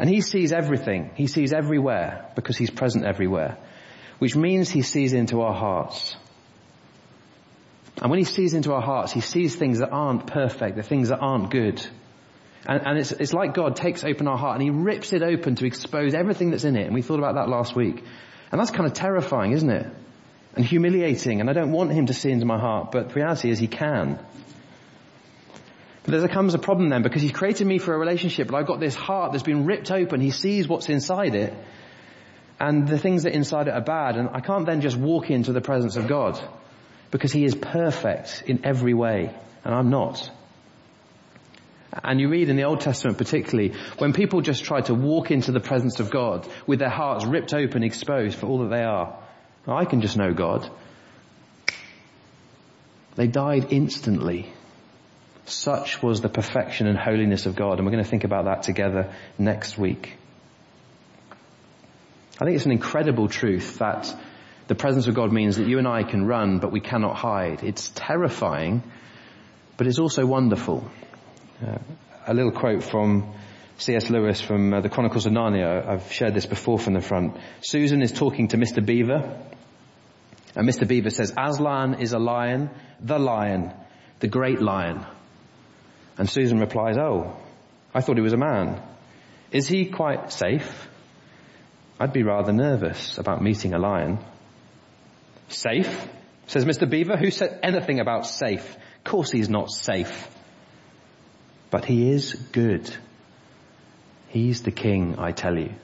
And 0.00 0.08
He 0.08 0.20
sees 0.20 0.50
everything. 0.50 1.10
He 1.14 1.26
sees 1.26 1.52
everywhere 1.52 2.30
because 2.34 2.56
He's 2.56 2.70
present 2.70 3.04
everywhere. 3.04 3.56
Which 4.20 4.36
means 4.36 4.70
He 4.70 4.82
sees 4.82 5.12
into 5.12 5.40
our 5.40 5.54
hearts. 5.54 6.14
And 8.00 8.10
when 8.10 8.18
He 8.18 8.24
sees 8.24 8.54
into 8.54 8.72
our 8.72 8.82
hearts, 8.82 9.12
He 9.12 9.22
sees 9.22 9.56
things 9.56 9.80
that 9.80 9.90
aren't 9.90 10.26
perfect, 10.26 10.76
the 10.76 10.82
things 10.82 11.08
that 11.08 11.18
aren't 11.18 11.50
good. 11.50 11.84
And, 12.66 12.86
and 12.86 12.98
it's, 12.98 13.12
it's 13.12 13.32
like 13.32 13.54
God 13.54 13.76
takes 13.76 14.04
open 14.04 14.28
our 14.28 14.36
heart 14.36 14.60
and 14.60 14.62
He 14.62 14.70
rips 14.70 15.14
it 15.14 15.22
open 15.22 15.56
to 15.56 15.66
expose 15.66 16.14
everything 16.14 16.50
that's 16.50 16.64
in 16.64 16.76
it. 16.76 16.84
And 16.84 16.94
we 16.94 17.02
thought 17.02 17.18
about 17.18 17.36
that 17.36 17.48
last 17.48 17.74
week. 17.74 18.04
And 18.52 18.60
that's 18.60 18.70
kind 18.70 18.86
of 18.86 18.92
terrifying, 18.92 19.52
isn't 19.52 19.70
it? 19.70 19.86
And 20.54 20.64
humiliating. 20.64 21.40
And 21.40 21.48
I 21.48 21.54
don't 21.54 21.72
want 21.72 21.90
Him 21.92 22.06
to 22.06 22.14
see 22.14 22.30
into 22.30 22.44
my 22.44 22.60
heart, 22.60 22.92
but 22.92 23.08
the 23.08 23.14
reality 23.14 23.50
is 23.50 23.58
He 23.58 23.68
can. 23.68 24.18
But 26.02 26.18
there 26.18 26.28
comes 26.28 26.52
a 26.52 26.58
problem 26.58 26.90
then 26.90 27.02
because 27.02 27.22
He's 27.22 27.32
created 27.32 27.66
me 27.66 27.78
for 27.78 27.94
a 27.94 27.98
relationship, 27.98 28.48
but 28.48 28.56
I've 28.56 28.66
got 28.66 28.80
this 28.80 28.94
heart 28.94 29.32
that's 29.32 29.44
been 29.44 29.64
ripped 29.64 29.90
open. 29.90 30.20
He 30.20 30.30
sees 30.30 30.68
what's 30.68 30.90
inside 30.90 31.34
it. 31.34 31.54
And 32.60 32.86
the 32.86 32.98
things 32.98 33.22
that 33.22 33.32
inside 33.32 33.68
it 33.68 33.70
are 33.72 33.80
bad. 33.80 34.16
And 34.16 34.28
I 34.34 34.40
can't 34.40 34.66
then 34.66 34.82
just 34.82 34.96
walk 34.96 35.30
into 35.30 35.52
the 35.52 35.62
presence 35.62 35.96
of 35.96 36.06
God 36.06 36.38
because 37.10 37.32
He 37.32 37.44
is 37.44 37.54
perfect 37.54 38.44
in 38.46 38.66
every 38.66 38.92
way. 38.92 39.34
And 39.64 39.74
I'm 39.74 39.88
not. 39.88 40.30
And 42.04 42.20
you 42.20 42.28
read 42.28 42.50
in 42.50 42.56
the 42.56 42.64
Old 42.64 42.80
Testament 42.80 43.18
particularly, 43.18 43.72
when 43.98 44.12
people 44.12 44.42
just 44.42 44.62
try 44.62 44.82
to 44.82 44.94
walk 44.94 45.30
into 45.30 45.52
the 45.52 45.58
presence 45.58 46.00
of 46.00 46.10
God 46.10 46.46
with 46.66 46.78
their 46.78 46.90
hearts 46.90 47.24
ripped 47.24 47.54
open, 47.54 47.82
exposed 47.82 48.38
for 48.38 48.46
all 48.46 48.58
that 48.58 48.70
they 48.70 48.84
are. 48.84 49.18
I 49.66 49.86
can 49.86 50.00
just 50.00 50.16
know 50.16 50.32
God. 50.32 50.70
They 53.16 53.26
died 53.26 53.72
instantly. 53.72 54.52
Such 55.46 56.02
was 56.02 56.20
the 56.20 56.28
perfection 56.28 56.86
and 56.86 56.96
holiness 56.96 57.46
of 57.46 57.56
God. 57.56 57.78
And 57.78 57.86
we're 57.86 57.92
going 57.92 58.04
to 58.04 58.10
think 58.10 58.24
about 58.24 58.44
that 58.44 58.62
together 58.62 59.12
next 59.38 59.76
week. 59.76 60.16
I 62.40 62.46
think 62.46 62.56
it's 62.56 62.64
an 62.64 62.72
incredible 62.72 63.28
truth 63.28 63.78
that 63.78 64.14
the 64.66 64.74
presence 64.74 65.06
of 65.08 65.14
God 65.14 65.30
means 65.30 65.56
that 65.56 65.66
you 65.66 65.78
and 65.78 65.86
I 65.86 66.04
can 66.04 66.26
run, 66.26 66.58
but 66.58 66.72
we 66.72 66.80
cannot 66.80 67.16
hide. 67.16 67.62
It's 67.62 67.90
terrifying, 67.94 68.82
but 69.76 69.86
it's 69.86 69.98
also 69.98 70.24
wonderful. 70.24 70.90
Uh, 71.62 71.76
a 72.26 72.32
little 72.32 72.52
quote 72.52 72.82
from 72.82 73.34
C.S. 73.76 74.08
Lewis 74.08 74.40
from 74.40 74.72
uh, 74.72 74.80
the 74.80 74.88
Chronicles 74.88 75.26
of 75.26 75.32
Narnia. 75.32 75.86
I've 75.86 76.12
shared 76.12 76.32
this 76.32 76.46
before 76.46 76.78
from 76.78 76.94
the 76.94 77.02
front. 77.02 77.36
Susan 77.60 78.00
is 78.00 78.10
talking 78.10 78.48
to 78.48 78.56
Mr. 78.56 78.84
Beaver. 78.84 79.38
And 80.56 80.66
Mr. 80.66 80.88
Beaver 80.88 81.10
says, 81.10 81.34
Aslan 81.36 82.00
is 82.00 82.12
a 82.12 82.18
lion, 82.18 82.70
the 83.00 83.18
lion, 83.18 83.72
the 84.20 84.28
great 84.28 84.62
lion. 84.62 85.04
And 86.16 86.28
Susan 86.28 86.58
replies, 86.58 86.96
oh, 86.96 87.36
I 87.94 88.00
thought 88.00 88.16
he 88.16 88.22
was 88.22 88.32
a 88.32 88.38
man. 88.38 88.82
Is 89.50 89.68
he 89.68 89.86
quite 89.86 90.32
safe? 90.32 90.89
I'd 92.00 92.14
be 92.14 92.22
rather 92.22 92.50
nervous 92.50 93.18
about 93.18 93.42
meeting 93.42 93.74
a 93.74 93.78
lion. 93.78 94.20
Safe? 95.48 96.08
Says 96.46 96.64
Mr. 96.64 96.88
Beaver. 96.88 97.18
Who 97.18 97.30
said 97.30 97.60
anything 97.62 98.00
about 98.00 98.26
safe? 98.26 98.74
Of 98.74 99.04
course 99.04 99.30
he's 99.30 99.50
not 99.50 99.70
safe. 99.70 100.28
But 101.68 101.84
he 101.84 102.10
is 102.10 102.32
good. 102.52 102.90
He's 104.28 104.62
the 104.62 104.70
king, 104.70 105.16
I 105.18 105.32
tell 105.32 105.58
you. 105.58 105.74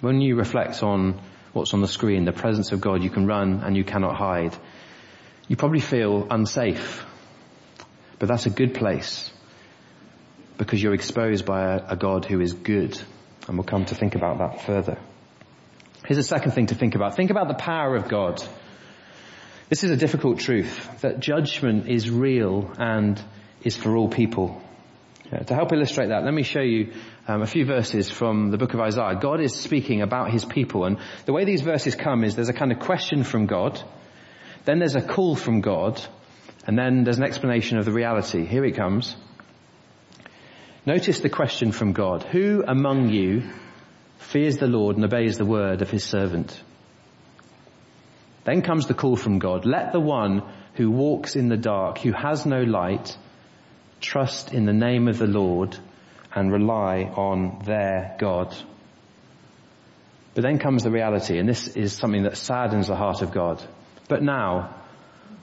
When 0.00 0.20
you 0.20 0.36
reflect 0.36 0.84
on 0.84 1.20
what's 1.52 1.74
on 1.74 1.80
the 1.80 1.88
screen, 1.88 2.26
the 2.26 2.32
presence 2.32 2.70
of 2.70 2.80
God, 2.80 3.02
you 3.02 3.10
can 3.10 3.26
run 3.26 3.64
and 3.64 3.76
you 3.76 3.82
cannot 3.82 4.14
hide. 4.14 4.56
You 5.48 5.56
probably 5.56 5.80
feel 5.80 6.28
unsafe. 6.30 7.04
But 8.20 8.28
that's 8.28 8.46
a 8.46 8.50
good 8.50 8.74
place 8.74 9.32
because 10.58 10.82
you're 10.82 10.94
exposed 10.94 11.44
by 11.44 11.74
a, 11.74 11.84
a, 11.88 11.96
God 11.96 12.24
who 12.24 12.40
is 12.40 12.52
good. 12.52 12.98
And 13.46 13.56
we'll 13.56 13.64
come 13.64 13.84
to 13.86 13.94
think 13.94 14.14
about 14.14 14.38
that 14.38 14.62
further. 14.64 14.98
Here's 16.06 16.18
a 16.18 16.22
second 16.22 16.52
thing 16.52 16.66
to 16.66 16.74
think 16.74 16.94
about. 16.94 17.16
Think 17.16 17.30
about 17.30 17.48
the 17.48 17.54
power 17.54 17.96
of 17.96 18.08
God. 18.08 18.42
This 19.68 19.82
is 19.82 19.90
a 19.90 19.96
difficult 19.96 20.38
truth, 20.38 21.00
that 21.00 21.18
judgment 21.18 21.88
is 21.88 22.08
real 22.08 22.72
and 22.78 23.20
is 23.64 23.76
for 23.76 23.96
all 23.96 24.08
people. 24.08 24.62
Yeah, 25.32 25.40
to 25.40 25.54
help 25.56 25.72
illustrate 25.72 26.08
that, 26.08 26.22
let 26.22 26.32
me 26.32 26.44
show 26.44 26.60
you 26.60 26.92
um, 27.26 27.42
a 27.42 27.46
few 27.46 27.66
verses 27.66 28.08
from 28.08 28.52
the 28.52 28.58
book 28.58 28.74
of 28.74 28.80
Isaiah. 28.80 29.18
God 29.20 29.40
is 29.40 29.56
speaking 29.56 30.02
about 30.02 30.30
his 30.30 30.44
people 30.44 30.84
and 30.84 30.98
the 31.24 31.32
way 31.32 31.44
these 31.44 31.62
verses 31.62 31.96
come 31.96 32.22
is 32.22 32.36
there's 32.36 32.48
a 32.48 32.52
kind 32.52 32.70
of 32.70 32.78
question 32.78 33.24
from 33.24 33.46
God, 33.46 33.82
then 34.66 34.78
there's 34.78 34.94
a 34.94 35.02
call 35.02 35.34
from 35.34 35.62
God, 35.62 36.00
and 36.64 36.78
then 36.78 37.02
there's 37.02 37.18
an 37.18 37.24
explanation 37.24 37.76
of 37.78 37.84
the 37.84 37.92
reality. 37.92 38.46
Here 38.46 38.64
it 38.64 38.76
comes. 38.76 39.16
Notice 40.86 41.18
the 41.18 41.28
question 41.28 41.72
from 41.72 41.94
God. 41.94 42.22
Who 42.22 42.62
among 42.64 43.08
you 43.08 43.42
fears 44.18 44.58
the 44.58 44.68
Lord 44.68 44.94
and 44.94 45.04
obeys 45.04 45.36
the 45.36 45.44
word 45.44 45.82
of 45.82 45.90
his 45.90 46.04
servant? 46.04 46.62
Then 48.44 48.62
comes 48.62 48.86
the 48.86 48.94
call 48.94 49.16
from 49.16 49.40
God. 49.40 49.66
Let 49.66 49.92
the 49.92 49.98
one 49.98 50.44
who 50.74 50.92
walks 50.92 51.34
in 51.34 51.48
the 51.48 51.56
dark, 51.56 51.98
who 51.98 52.12
has 52.12 52.46
no 52.46 52.62
light, 52.62 53.18
trust 54.00 54.54
in 54.54 54.64
the 54.64 54.72
name 54.72 55.08
of 55.08 55.18
the 55.18 55.26
Lord 55.26 55.76
and 56.32 56.52
rely 56.52 57.02
on 57.02 57.62
their 57.64 58.14
God. 58.20 58.56
But 60.34 60.42
then 60.42 60.60
comes 60.60 60.84
the 60.84 60.92
reality, 60.92 61.36
and 61.38 61.48
this 61.48 61.66
is 61.66 61.94
something 61.94 62.22
that 62.22 62.36
saddens 62.36 62.86
the 62.86 62.94
heart 62.94 63.22
of 63.22 63.32
God. 63.32 63.60
But 64.08 64.22
now, 64.22 64.76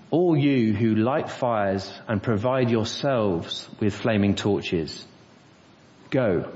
all 0.10 0.38
you 0.38 0.74
who 0.74 0.96
light 0.96 1.30
fires 1.30 1.92
and 2.08 2.24
provide 2.24 2.72
yourselves 2.72 3.68
with 3.82 3.94
flaming 3.94 4.36
torches, 4.36 5.06
go. 6.14 6.52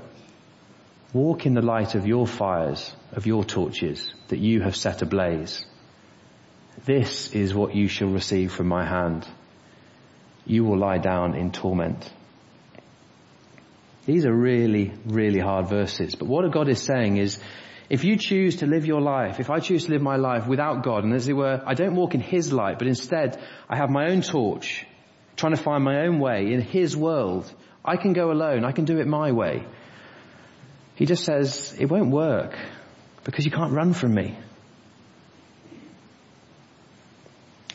Walk 1.12 1.46
in 1.46 1.54
the 1.54 1.62
light 1.62 1.94
of 1.94 2.06
your 2.06 2.26
fires, 2.26 2.92
of 3.12 3.26
your 3.26 3.44
torches 3.44 4.12
that 4.28 4.38
you 4.38 4.62
have 4.62 4.76
set 4.76 5.02
ablaze. 5.02 5.64
This 6.84 7.32
is 7.32 7.52
what 7.52 7.74
you 7.74 7.88
shall 7.88 8.08
receive 8.08 8.52
from 8.52 8.68
my 8.68 8.84
hand 8.86 9.26
you 10.48 10.64
will 10.64 10.78
lie 10.78 10.98
down 10.98 11.34
in 11.34 11.52
torment. 11.52 12.10
These 14.06 14.24
are 14.24 14.32
really, 14.32 14.94
really 15.04 15.38
hard 15.38 15.68
verses. 15.68 16.14
But 16.14 16.26
what 16.26 16.50
God 16.50 16.70
is 16.70 16.82
saying 16.82 17.18
is, 17.18 17.38
if 17.90 18.04
you 18.04 18.16
choose 18.16 18.56
to 18.56 18.66
live 18.66 18.86
your 18.86 19.02
life, 19.02 19.40
if 19.40 19.50
I 19.50 19.60
choose 19.60 19.84
to 19.84 19.92
live 19.92 20.02
my 20.02 20.16
life 20.16 20.46
without 20.46 20.82
God, 20.82 21.04
and 21.04 21.12
as 21.12 21.28
it 21.28 21.34
were, 21.34 21.62
I 21.64 21.74
don't 21.74 21.94
walk 21.94 22.14
in 22.14 22.20
His 22.20 22.52
light, 22.52 22.78
but 22.78 22.88
instead 22.88 23.38
I 23.68 23.76
have 23.76 23.90
my 23.90 24.10
own 24.10 24.22
torch, 24.22 24.86
trying 25.38 25.54
to 25.54 25.62
find 25.62 25.82
my 25.82 26.00
own 26.00 26.18
way 26.18 26.52
in 26.52 26.60
His 26.60 26.96
world, 26.96 27.50
I 27.84 27.96
can 27.96 28.12
go 28.12 28.30
alone, 28.30 28.64
I 28.64 28.72
can 28.72 28.84
do 28.84 28.98
it 28.98 29.06
my 29.06 29.32
way. 29.32 29.64
He 30.96 31.06
just 31.06 31.24
says, 31.24 31.74
it 31.78 31.86
won't 31.86 32.10
work, 32.10 32.58
because 33.24 33.44
you 33.44 33.52
can't 33.52 33.72
run 33.72 33.94
from 33.94 34.14
me. 34.14 34.36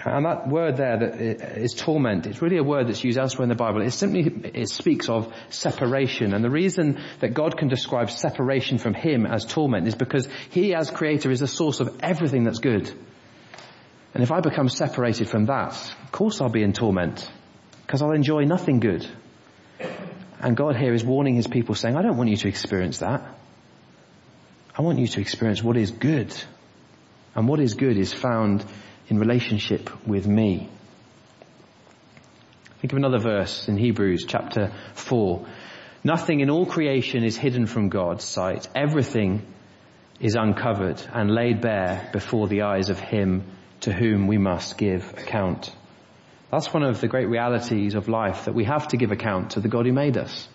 And 0.06 0.26
that 0.26 0.50
word 0.50 0.76
there 0.76 1.00
that 1.00 1.22
is 1.58 1.74
torment, 1.74 2.28
it's 2.28 2.42
really 2.42 2.58
a 2.58 2.64
word 2.64 2.90
that's 2.90 3.02
used 3.02 3.18
elsewhere 3.18 3.44
in 3.44 3.50
the 3.50 3.56
Bible. 3.56 3.82
It 3.82 3.92
simply, 3.92 4.52
it 4.54 4.68
speaks 4.68 5.08
of 5.08 5.34
separation. 5.50 6.34
And 6.34 6.44
the 6.44 6.50
reason 6.50 7.02
that 7.22 7.34
God 7.34 7.58
can 7.58 7.70
describe 7.70 8.12
separation 8.12 8.78
from 8.78 8.94
Him 8.94 9.26
as 9.26 9.46
torment 9.46 9.88
is 9.88 9.96
because 9.96 10.28
He 10.50 10.76
as 10.76 10.92
creator 10.92 11.32
is 11.32 11.40
the 11.40 11.48
source 11.48 11.80
of 11.80 11.98
everything 12.02 12.44
that's 12.44 12.60
good. 12.60 12.92
And 14.14 14.22
if 14.22 14.32
I 14.32 14.42
become 14.42 14.68
separated 14.68 15.30
from 15.30 15.46
that, 15.46 15.74
of 16.04 16.12
course 16.12 16.42
I'll 16.42 16.50
be 16.50 16.64
in 16.64 16.74
torment. 16.74 17.32
Because 17.86 18.02
I'll 18.02 18.12
enjoy 18.12 18.46
nothing 18.46 18.80
good. 18.80 19.08
And 20.40 20.58
God 20.58 20.76
here 20.76 20.94
is 20.94 21.04
warning 21.04 21.36
His 21.36 21.48
people 21.48 21.76
saying, 21.76 21.96
I 21.96 22.02
don't 22.02 22.18
want 22.18 22.30
you 22.30 22.38
to 22.38 22.48
experience 22.48 23.00
that. 23.00 23.24
I 24.76 24.82
want 24.82 25.00
you 25.00 25.08
to 25.08 25.22
experience 25.22 25.64
what 25.64 25.78
is 25.78 25.92
good. 25.92 26.34
And 27.36 27.48
what 27.48 27.60
is 27.60 27.76
good 27.76 27.98
is 27.98 28.12
found 28.12 28.66
in 29.08 29.20
relationship 29.20 30.06
with 30.08 30.28
me. 30.28 30.70
Think 32.80 32.92
of 32.92 32.98
another 32.98 33.20
verse 33.20 33.68
in 33.68 33.78
Hebrews 33.78 34.26
chapter 34.28 34.74
4. 34.96 35.46
Nothing 36.04 36.42
in 36.42 36.50
all 36.50 36.66
creation 36.66 37.24
is 37.24 37.38
hidden 37.38 37.66
from 37.66 37.88
God's 37.88 38.26
sight. 38.26 38.68
Everything 38.76 39.46
is 40.20 40.36
uncovered 40.36 41.02
and 41.14 41.34
laid 41.34 41.62
bare 41.62 42.10
before 42.12 42.48
the 42.48 42.64
eyes 42.64 42.90
of 42.90 43.00
Him 43.00 43.44
to 43.82 43.94
whom 43.94 44.28
we 44.28 44.38
must 44.38 44.78
give 44.78 45.10
account. 45.14 45.72
That's 46.54 46.72
one 46.72 46.84
of 46.84 47.02
the 47.02 47.08
great 47.08 47.28
realities 47.28 47.96
of 47.96 48.08
life 48.08 48.46
that 48.46 48.54
we 48.54 48.66
have 48.66 48.90
to 48.90 48.98
give 48.98 49.12
account 49.12 49.54
to 49.54 49.60
the 49.60 49.68
God 49.68 49.88
who 49.88 49.92
made 49.92 50.18
us. 50.18 50.48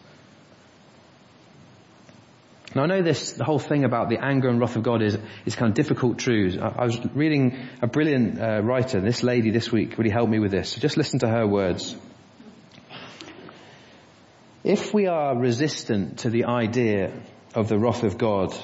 Now 2.73 2.85
I 2.85 2.87
know 2.87 3.03
this, 3.03 3.33
the 3.33 3.43
whole 3.43 3.59
thing 3.59 3.83
about 3.83 4.09
the 4.09 4.25
anger 4.25 4.49
and 4.49 4.61
wrath 4.61 4.77
of 4.77 4.85
God 4.85 5.03
is, 5.03 5.19
is 5.45 5.57
kind 5.57 5.71
of 5.71 5.75
difficult 5.75 6.19
truths. 6.19 6.57
I, 6.57 6.69
I 6.69 6.85
was 6.85 7.05
reading 7.17 7.59
a 7.83 7.89
brilliant 7.89 8.41
uh, 8.41 8.63
writer, 8.63 9.01
this 9.01 9.25
lady 9.25 9.51
this 9.51 9.73
week 9.73 9.99
really 9.99 10.13
helped 10.13 10.31
me 10.31 10.39
with 10.39 10.53
this. 10.53 10.71
So 10.71 10.81
just 10.81 10.97
listen 10.97 11.19
to 11.19 11.29
her 11.29 11.45
words. 11.45 11.97
If 14.63 14.95
we 14.95 15.09
are 15.09 15.37
resistant 15.37 16.21
to 16.21 16.31
the 16.31 16.45
idea 16.45 17.13
of 17.57 17.69
the 17.69 17.77
wrath 17.77 18.05
of 18.05 18.19
God, 18.19 18.57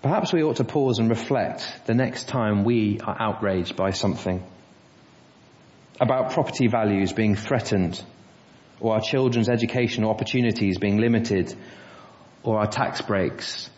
perhaps 0.00 0.32
we 0.32 0.42
ought 0.42 0.56
to 0.56 0.64
pause 0.64 0.98
and 0.98 1.10
reflect 1.10 1.82
the 1.84 1.94
next 1.94 2.26
time 2.26 2.64
we 2.64 3.00
are 3.00 3.16
outraged 3.20 3.76
by 3.76 3.90
something. 3.90 4.42
About 6.00 6.32
property 6.32 6.66
values 6.68 7.12
being 7.12 7.36
threatened, 7.36 8.02
or 8.80 8.94
our 8.94 9.00
children's 9.00 9.48
educational 9.48 10.10
opportunities 10.10 10.78
being 10.78 10.98
limited, 10.98 11.54
or 12.42 12.58
our 12.58 12.66
tax 12.66 13.00
breaks 13.00 13.70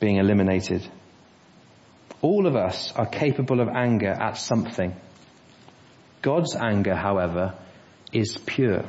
being 0.00 0.16
eliminated. 0.16 0.86
All 2.20 2.46
of 2.46 2.56
us 2.56 2.92
are 2.94 3.06
capable 3.06 3.60
of 3.60 3.68
anger 3.68 4.10
at 4.10 4.36
something. 4.36 4.94
God's 6.20 6.54
anger, 6.54 6.94
however, 6.94 7.54
is 8.12 8.36
pure. 8.36 8.84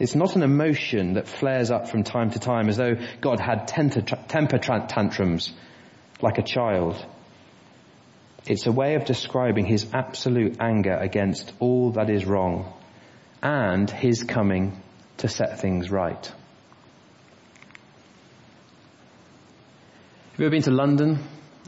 It's 0.00 0.14
not 0.14 0.34
an 0.36 0.42
emotion 0.42 1.14
that 1.14 1.28
flares 1.28 1.70
up 1.70 1.88
from 1.88 2.02
time 2.02 2.30
to 2.30 2.38
time 2.38 2.68
as 2.68 2.76
though 2.76 2.96
God 3.20 3.38
had 3.38 3.68
temper 3.68 4.58
tantrums 4.58 5.52
like 6.20 6.38
a 6.38 6.42
child. 6.42 7.04
It's 8.46 8.66
a 8.66 8.72
way 8.72 8.94
of 8.94 9.04
describing 9.04 9.66
his 9.66 9.86
absolute 9.92 10.56
anger 10.60 10.94
against 10.94 11.52
all 11.60 11.92
that 11.92 12.08
is 12.08 12.24
wrong 12.24 12.72
and 13.42 13.90
his 13.90 14.24
coming 14.24 14.80
to 15.18 15.28
set 15.28 15.60
things 15.60 15.90
right. 15.90 16.24
Have 20.32 20.38
you 20.38 20.46
ever 20.46 20.50
been 20.50 20.62
to 20.62 20.70
London 20.70 21.18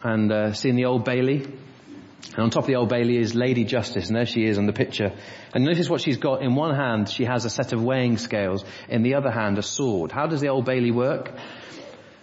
and 0.02 0.32
uh, 0.32 0.52
seen 0.54 0.76
the 0.76 0.87
Old 0.87 1.04
Bailey? 1.04 1.42
And 1.42 2.38
on 2.38 2.50
top 2.50 2.62
of 2.62 2.68
the 2.68 2.76
Old 2.76 2.88
Bailey 2.88 3.18
is 3.18 3.35
Lady 3.35 3.64
Justice, 3.64 4.06
and 4.06 4.16
there 4.16 4.24
she 4.24 4.46
is 4.46 4.56
on 4.56 4.64
the 4.64 4.72
picture. 4.72 5.12
And 5.52 5.64
notice 5.64 5.90
what 5.90 6.00
she's 6.00 6.16
got. 6.16 6.40
In 6.40 6.54
one 6.54 6.74
hand, 6.74 7.11
she 7.11 7.24
has 7.24 7.44
a 7.44 7.50
set 7.50 7.74
of 7.74 7.82
weighing 7.82 8.16
scales. 8.16 8.64
In 8.88 9.02
the 9.02 9.16
other 9.16 9.30
hand, 9.30 9.58
a 9.58 9.62
sword. 9.62 10.12
How 10.12 10.26
does 10.26 10.40
the 10.40 10.48
Old 10.48 10.64
Bailey 10.64 10.90
work? 10.90 11.32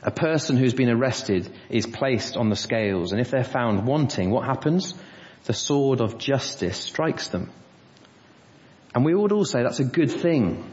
A 0.01 0.11
person 0.11 0.55
who's 0.55 0.73
been 0.73 0.89
arrested 0.89 1.51
is 1.69 1.85
placed 1.85 2.37
on 2.37 2.49
the 2.49 2.55
scales, 2.55 3.11
and 3.11 3.19
if 3.19 3.31
they're 3.31 3.43
found 3.43 3.85
wanting, 3.85 4.29
what 4.29 4.45
happens? 4.45 4.93
The 5.43 5.53
sword 5.53 5.99
of 5.99 6.17
justice 6.17 6.77
strikes 6.77 7.27
them. 7.27 7.51
And 8.95 9.03
we 9.03 9.13
would 9.13 9.31
all 9.31 9.45
say 9.45 9.61
that's 9.61 9.79
a 9.79 9.85
good 9.85 10.11
thing. 10.11 10.63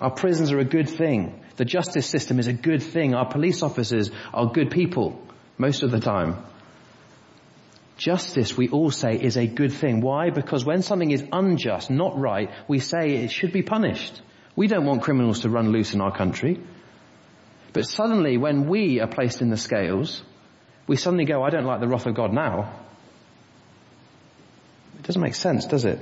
Our 0.00 0.10
prisons 0.10 0.52
are 0.52 0.58
a 0.58 0.64
good 0.64 0.88
thing. 0.88 1.42
The 1.56 1.64
justice 1.64 2.06
system 2.06 2.38
is 2.38 2.46
a 2.46 2.52
good 2.52 2.82
thing. 2.82 3.14
Our 3.14 3.28
police 3.28 3.62
officers 3.62 4.10
are 4.32 4.52
good 4.52 4.70
people 4.70 5.20
most 5.58 5.82
of 5.82 5.90
the 5.90 6.00
time. 6.00 6.36
Justice, 7.96 8.56
we 8.56 8.68
all 8.68 8.90
say, 8.90 9.16
is 9.16 9.38
a 9.38 9.46
good 9.46 9.72
thing. 9.72 10.02
Why? 10.02 10.28
Because 10.30 10.66
when 10.66 10.82
something 10.82 11.10
is 11.10 11.24
unjust, 11.32 11.90
not 11.90 12.18
right, 12.18 12.50
we 12.68 12.78
say 12.78 13.16
it 13.16 13.30
should 13.30 13.52
be 13.52 13.62
punished. 13.62 14.20
We 14.54 14.66
don't 14.66 14.84
want 14.84 15.02
criminals 15.02 15.40
to 15.40 15.50
run 15.50 15.70
loose 15.70 15.94
in 15.94 16.02
our 16.02 16.14
country. 16.14 16.60
But 17.72 17.86
suddenly, 17.86 18.36
when 18.38 18.68
we 18.68 19.00
are 19.00 19.06
placed 19.06 19.42
in 19.42 19.50
the 19.50 19.56
scales, 19.56 20.22
we 20.86 20.96
suddenly 20.96 21.24
go, 21.24 21.42
I 21.42 21.50
don't 21.50 21.64
like 21.64 21.80
the 21.80 21.88
wrath 21.88 22.06
of 22.06 22.14
God 22.14 22.32
now. 22.32 22.80
It 24.98 25.02
doesn't 25.02 25.22
make 25.22 25.34
sense, 25.34 25.66
does 25.66 25.84
it? 25.84 25.98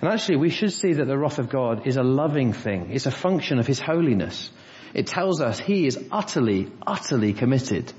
And 0.00 0.10
actually, 0.10 0.36
we 0.36 0.50
should 0.50 0.72
see 0.72 0.94
that 0.94 1.06
the 1.06 1.18
wrath 1.18 1.38
of 1.38 1.48
God 1.48 1.86
is 1.86 1.96
a 1.96 2.02
loving 2.02 2.52
thing. 2.52 2.90
It's 2.90 3.06
a 3.06 3.10
function 3.10 3.58
of 3.58 3.66
His 3.66 3.80
holiness. 3.80 4.50
It 4.94 5.06
tells 5.06 5.40
us 5.40 5.58
He 5.58 5.86
is 5.86 5.98
utterly, 6.10 6.70
utterly 6.86 7.32
committed 7.32 7.92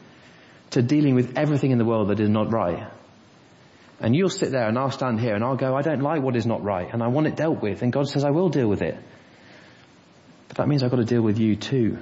to 0.72 0.82
dealing 0.82 1.16
with 1.16 1.38
everything 1.38 1.72
in 1.72 1.78
the 1.78 1.86
world 1.86 2.10
that 2.10 2.20
is 2.20 2.30
not 2.30 2.52
right. 2.52 2.92
And 4.00 4.16
you'll 4.16 4.30
sit 4.30 4.52
there 4.52 4.68
and 4.68 4.78
I'll 4.78 4.92
stand 4.92 5.20
here 5.20 5.36
and 5.36 5.44
I'll 5.44 5.56
go, 5.56 5.76
I 5.76 5.82
don't 5.82 6.02
like 6.02 6.22
what 6.22 6.36
is 6.36 6.46
not 6.46 6.64
right 6.64 6.92
and 6.92 7.02
I 7.02 7.08
want 7.08 7.28
it 7.28 7.36
dealt 7.36 7.62
with. 7.62 7.84
And 7.84 7.94
God 7.94 8.10
says, 8.10 8.26
I 8.26 8.32
will 8.32 8.50
deal 8.50 8.68
with 8.68 8.82
it. 8.82 8.98
But 10.50 10.58
that 10.58 10.68
means 10.68 10.84
I've 10.84 10.92
got 10.92 10.98
to 10.98 11.06
deal 11.06 11.22
with 11.22 11.40
you 11.40 11.56
too. 11.56 12.00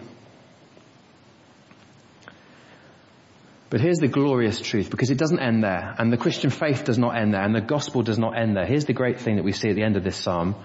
But 3.71 3.79
here's 3.79 3.99
the 3.99 4.09
glorious 4.09 4.59
truth 4.59 4.89
because 4.91 5.11
it 5.11 5.17
doesn't 5.17 5.39
end 5.39 5.63
there 5.63 5.95
and 5.97 6.11
the 6.11 6.17
Christian 6.17 6.49
faith 6.49 6.83
does 6.83 6.97
not 6.97 7.15
end 7.15 7.33
there 7.33 7.41
and 7.41 7.55
the 7.55 7.61
gospel 7.61 8.03
does 8.03 8.19
not 8.19 8.37
end 8.37 8.57
there. 8.57 8.65
Here's 8.65 8.83
the 8.83 8.91
great 8.91 9.21
thing 9.21 9.37
that 9.37 9.45
we 9.45 9.53
see 9.53 9.69
at 9.69 9.77
the 9.77 9.83
end 9.83 9.95
of 9.95 10.03
this 10.03 10.17
psalm. 10.17 10.55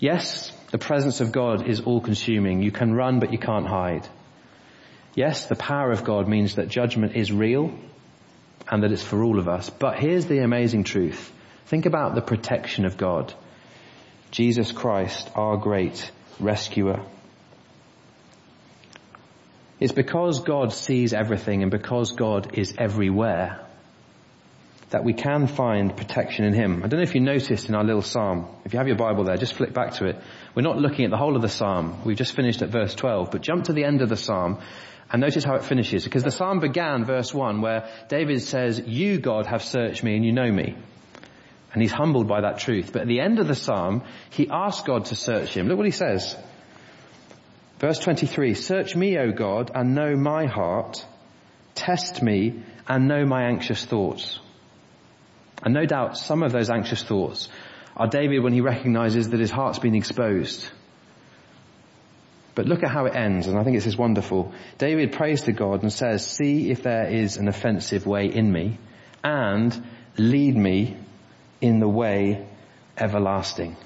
Yes, 0.00 0.50
the 0.72 0.78
presence 0.78 1.20
of 1.20 1.30
God 1.30 1.68
is 1.68 1.80
all 1.80 2.00
consuming. 2.00 2.60
You 2.60 2.72
can 2.72 2.92
run, 2.92 3.20
but 3.20 3.32
you 3.32 3.38
can't 3.38 3.68
hide. 3.68 4.08
Yes, 5.14 5.46
the 5.46 5.54
power 5.54 5.92
of 5.92 6.02
God 6.02 6.28
means 6.28 6.56
that 6.56 6.68
judgment 6.68 7.14
is 7.14 7.30
real 7.30 7.72
and 8.68 8.82
that 8.82 8.90
it's 8.90 9.02
for 9.02 9.22
all 9.22 9.38
of 9.38 9.46
us. 9.46 9.70
But 9.70 10.00
here's 10.00 10.26
the 10.26 10.40
amazing 10.40 10.82
truth. 10.82 11.32
Think 11.66 11.86
about 11.86 12.16
the 12.16 12.20
protection 12.20 12.84
of 12.84 12.96
God. 12.96 13.32
Jesus 14.32 14.72
Christ, 14.72 15.30
our 15.36 15.56
great 15.56 16.10
rescuer. 16.40 17.00
It's 19.80 19.92
because 19.92 20.40
God 20.40 20.72
sees 20.72 21.12
everything 21.12 21.62
and 21.62 21.70
because 21.70 22.12
God 22.12 22.58
is 22.58 22.74
everywhere 22.78 23.64
that 24.90 25.04
we 25.04 25.12
can 25.12 25.46
find 25.46 25.96
protection 25.96 26.44
in 26.44 26.54
Him. 26.54 26.82
I 26.82 26.88
don't 26.88 26.98
know 26.98 27.04
if 27.04 27.14
you 27.14 27.20
noticed 27.20 27.68
in 27.68 27.74
our 27.74 27.84
little 27.84 28.02
psalm, 28.02 28.48
if 28.64 28.72
you 28.72 28.78
have 28.78 28.88
your 28.88 28.96
Bible 28.96 29.24
there, 29.24 29.36
just 29.36 29.54
flip 29.54 29.74
back 29.74 29.94
to 29.94 30.06
it. 30.06 30.16
We're 30.54 30.62
not 30.62 30.78
looking 30.78 31.04
at 31.04 31.10
the 31.10 31.16
whole 31.16 31.36
of 31.36 31.42
the 31.42 31.48
psalm. 31.48 32.02
We've 32.04 32.16
just 32.16 32.34
finished 32.34 32.62
at 32.62 32.70
verse 32.70 32.94
12, 32.94 33.30
but 33.30 33.42
jump 33.42 33.64
to 33.64 33.72
the 33.72 33.84
end 33.84 34.00
of 34.00 34.08
the 34.08 34.16
psalm 34.16 34.58
and 35.10 35.20
notice 35.20 35.44
how 35.44 35.54
it 35.54 35.64
finishes. 35.64 36.04
Because 36.04 36.22
the 36.22 36.30
psalm 36.30 36.60
began, 36.60 37.04
verse 37.04 37.32
1, 37.32 37.60
where 37.60 37.88
David 38.08 38.42
says, 38.42 38.80
You, 38.84 39.18
God, 39.18 39.46
have 39.46 39.62
searched 39.62 40.02
me 40.02 40.16
and 40.16 40.24
you 40.24 40.32
know 40.32 40.50
me. 40.50 40.76
And 41.72 41.82
he's 41.82 41.92
humbled 41.92 42.26
by 42.26 42.40
that 42.40 42.58
truth. 42.58 42.92
But 42.92 43.02
at 43.02 43.08
the 43.08 43.20
end 43.20 43.38
of 43.38 43.46
the 43.46 43.54
psalm, 43.54 44.02
he 44.30 44.48
asks 44.50 44.86
God 44.86 45.06
to 45.06 45.14
search 45.14 45.54
him. 45.54 45.68
Look 45.68 45.76
what 45.76 45.86
he 45.86 45.92
says. 45.92 46.34
Verse 47.78 47.98
23, 48.00 48.54
Search 48.54 48.96
me, 48.96 49.18
O 49.18 49.30
God, 49.30 49.70
and 49.74 49.94
know 49.94 50.16
my 50.16 50.46
heart. 50.46 51.04
Test 51.74 52.22
me 52.22 52.62
and 52.88 53.06
know 53.06 53.24
my 53.24 53.44
anxious 53.44 53.84
thoughts. 53.84 54.40
And 55.62 55.74
no 55.74 55.84
doubt 55.86 56.18
some 56.18 56.42
of 56.42 56.52
those 56.52 56.70
anxious 56.70 57.02
thoughts 57.02 57.48
are 57.96 58.08
David 58.08 58.42
when 58.42 58.52
he 58.52 58.60
recognizes 58.60 59.30
that 59.30 59.40
his 59.40 59.50
heart's 59.50 59.78
been 59.78 59.94
exposed. 59.94 60.68
But 62.54 62.66
look 62.66 62.82
at 62.82 62.90
how 62.90 63.06
it 63.06 63.14
ends, 63.14 63.46
and 63.46 63.56
I 63.56 63.62
think 63.62 63.76
this 63.76 63.86
is 63.86 63.96
wonderful. 63.96 64.52
David 64.78 65.12
prays 65.12 65.42
to 65.42 65.52
God 65.52 65.82
and 65.82 65.92
says, 65.92 66.26
see 66.26 66.70
if 66.70 66.82
there 66.82 67.06
is 67.06 67.36
an 67.36 67.46
offensive 67.46 68.04
way 68.04 68.26
in 68.26 68.50
me, 68.50 68.78
and 69.22 69.84
lead 70.16 70.56
me 70.56 70.96
in 71.60 71.78
the 71.78 71.88
way 71.88 72.48
everlasting. 72.96 73.76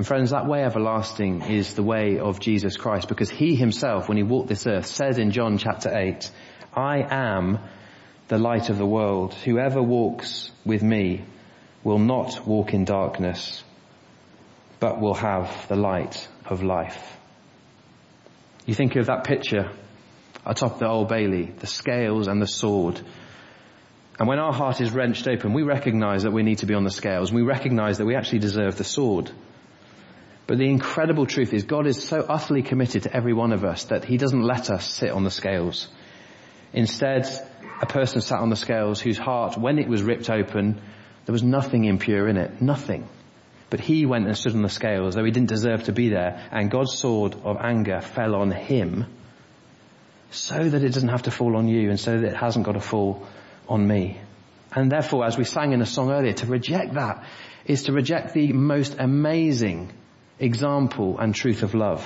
And 0.00 0.06
friends, 0.06 0.30
that 0.30 0.46
way 0.46 0.64
everlasting 0.64 1.42
is 1.42 1.74
the 1.74 1.82
way 1.82 2.18
of 2.18 2.40
Jesus 2.40 2.78
Christ 2.78 3.06
because 3.06 3.28
he 3.28 3.54
himself, 3.54 4.08
when 4.08 4.16
he 4.16 4.22
walked 4.22 4.48
this 4.48 4.66
earth, 4.66 4.86
said 4.86 5.18
in 5.18 5.30
John 5.30 5.58
chapter 5.58 5.94
8, 5.94 6.30
I 6.74 7.02
am 7.02 7.58
the 8.28 8.38
light 8.38 8.70
of 8.70 8.78
the 8.78 8.86
world. 8.86 9.34
Whoever 9.34 9.82
walks 9.82 10.52
with 10.64 10.82
me 10.82 11.26
will 11.84 11.98
not 11.98 12.46
walk 12.46 12.72
in 12.72 12.86
darkness, 12.86 13.62
but 14.78 15.02
will 15.02 15.12
have 15.12 15.68
the 15.68 15.76
light 15.76 16.26
of 16.46 16.62
life. 16.62 17.18
You 18.64 18.72
think 18.72 18.96
of 18.96 19.04
that 19.04 19.24
picture 19.24 19.70
atop 20.46 20.78
the 20.78 20.88
Old 20.88 21.10
Bailey, 21.10 21.52
the 21.58 21.66
scales 21.66 22.26
and 22.26 22.40
the 22.40 22.46
sword. 22.46 22.98
And 24.18 24.26
when 24.26 24.38
our 24.38 24.54
heart 24.54 24.80
is 24.80 24.92
wrenched 24.92 25.28
open, 25.28 25.52
we 25.52 25.62
recognize 25.62 26.22
that 26.22 26.32
we 26.32 26.42
need 26.42 26.60
to 26.60 26.66
be 26.66 26.72
on 26.72 26.84
the 26.84 26.90
scales. 26.90 27.30
We 27.30 27.42
recognize 27.42 27.98
that 27.98 28.06
we 28.06 28.16
actually 28.16 28.38
deserve 28.38 28.78
the 28.78 28.84
sword. 28.84 29.30
But 30.50 30.58
the 30.58 30.68
incredible 30.68 31.26
truth 31.26 31.54
is 31.54 31.62
God 31.62 31.86
is 31.86 32.02
so 32.02 32.26
utterly 32.28 32.62
committed 32.64 33.04
to 33.04 33.16
every 33.16 33.32
one 33.32 33.52
of 33.52 33.64
us 33.64 33.84
that 33.84 34.04
he 34.04 34.16
doesn't 34.16 34.42
let 34.42 34.68
us 34.68 34.84
sit 34.84 35.12
on 35.12 35.22
the 35.22 35.30
scales. 35.30 35.86
Instead, 36.72 37.28
a 37.80 37.86
person 37.86 38.20
sat 38.20 38.40
on 38.40 38.50
the 38.50 38.56
scales 38.56 39.00
whose 39.00 39.16
heart, 39.16 39.56
when 39.56 39.78
it 39.78 39.86
was 39.86 40.02
ripped 40.02 40.28
open, 40.28 40.80
there 41.24 41.32
was 41.32 41.44
nothing 41.44 41.84
impure 41.84 42.26
in 42.26 42.36
it. 42.36 42.60
Nothing. 42.60 43.08
But 43.70 43.78
he 43.78 44.06
went 44.06 44.26
and 44.26 44.36
stood 44.36 44.56
on 44.56 44.62
the 44.62 44.68
scales, 44.68 45.14
though 45.14 45.24
he 45.24 45.30
didn't 45.30 45.50
deserve 45.50 45.84
to 45.84 45.92
be 45.92 46.08
there, 46.08 46.44
and 46.50 46.68
God's 46.68 46.98
sword 46.98 47.36
of 47.44 47.56
anger 47.62 48.00
fell 48.00 48.34
on 48.34 48.50
him, 48.50 49.06
so 50.32 50.58
that 50.68 50.82
it 50.82 50.92
doesn't 50.92 51.10
have 51.10 51.22
to 51.22 51.30
fall 51.30 51.56
on 51.56 51.68
you, 51.68 51.90
and 51.90 52.00
so 52.00 52.18
that 52.18 52.26
it 52.26 52.36
hasn't 52.36 52.66
got 52.66 52.72
to 52.72 52.80
fall 52.80 53.24
on 53.68 53.86
me. 53.86 54.20
And 54.72 54.90
therefore, 54.90 55.24
as 55.26 55.38
we 55.38 55.44
sang 55.44 55.70
in 55.70 55.80
a 55.80 55.86
song 55.86 56.10
earlier, 56.10 56.32
to 56.32 56.46
reject 56.46 56.94
that 56.94 57.22
is 57.64 57.84
to 57.84 57.92
reject 57.92 58.34
the 58.34 58.52
most 58.52 58.96
amazing 58.98 59.92
example 60.40 61.18
and 61.18 61.34
truth 61.34 61.62
of 61.62 61.74
love 61.74 62.04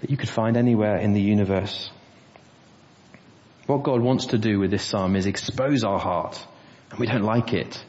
that 0.00 0.10
you 0.10 0.16
could 0.16 0.28
find 0.28 0.56
anywhere 0.56 0.96
in 0.96 1.12
the 1.12 1.20
universe. 1.20 1.90
What 3.66 3.84
God 3.84 4.00
wants 4.00 4.26
to 4.26 4.38
do 4.38 4.58
with 4.58 4.72
this 4.72 4.84
psalm 4.84 5.14
is 5.14 5.26
expose 5.26 5.84
our 5.84 6.00
heart, 6.00 6.44
and 6.90 6.98
we 6.98 7.06
don't 7.06 7.22
like 7.22 7.52
it. 7.52 7.84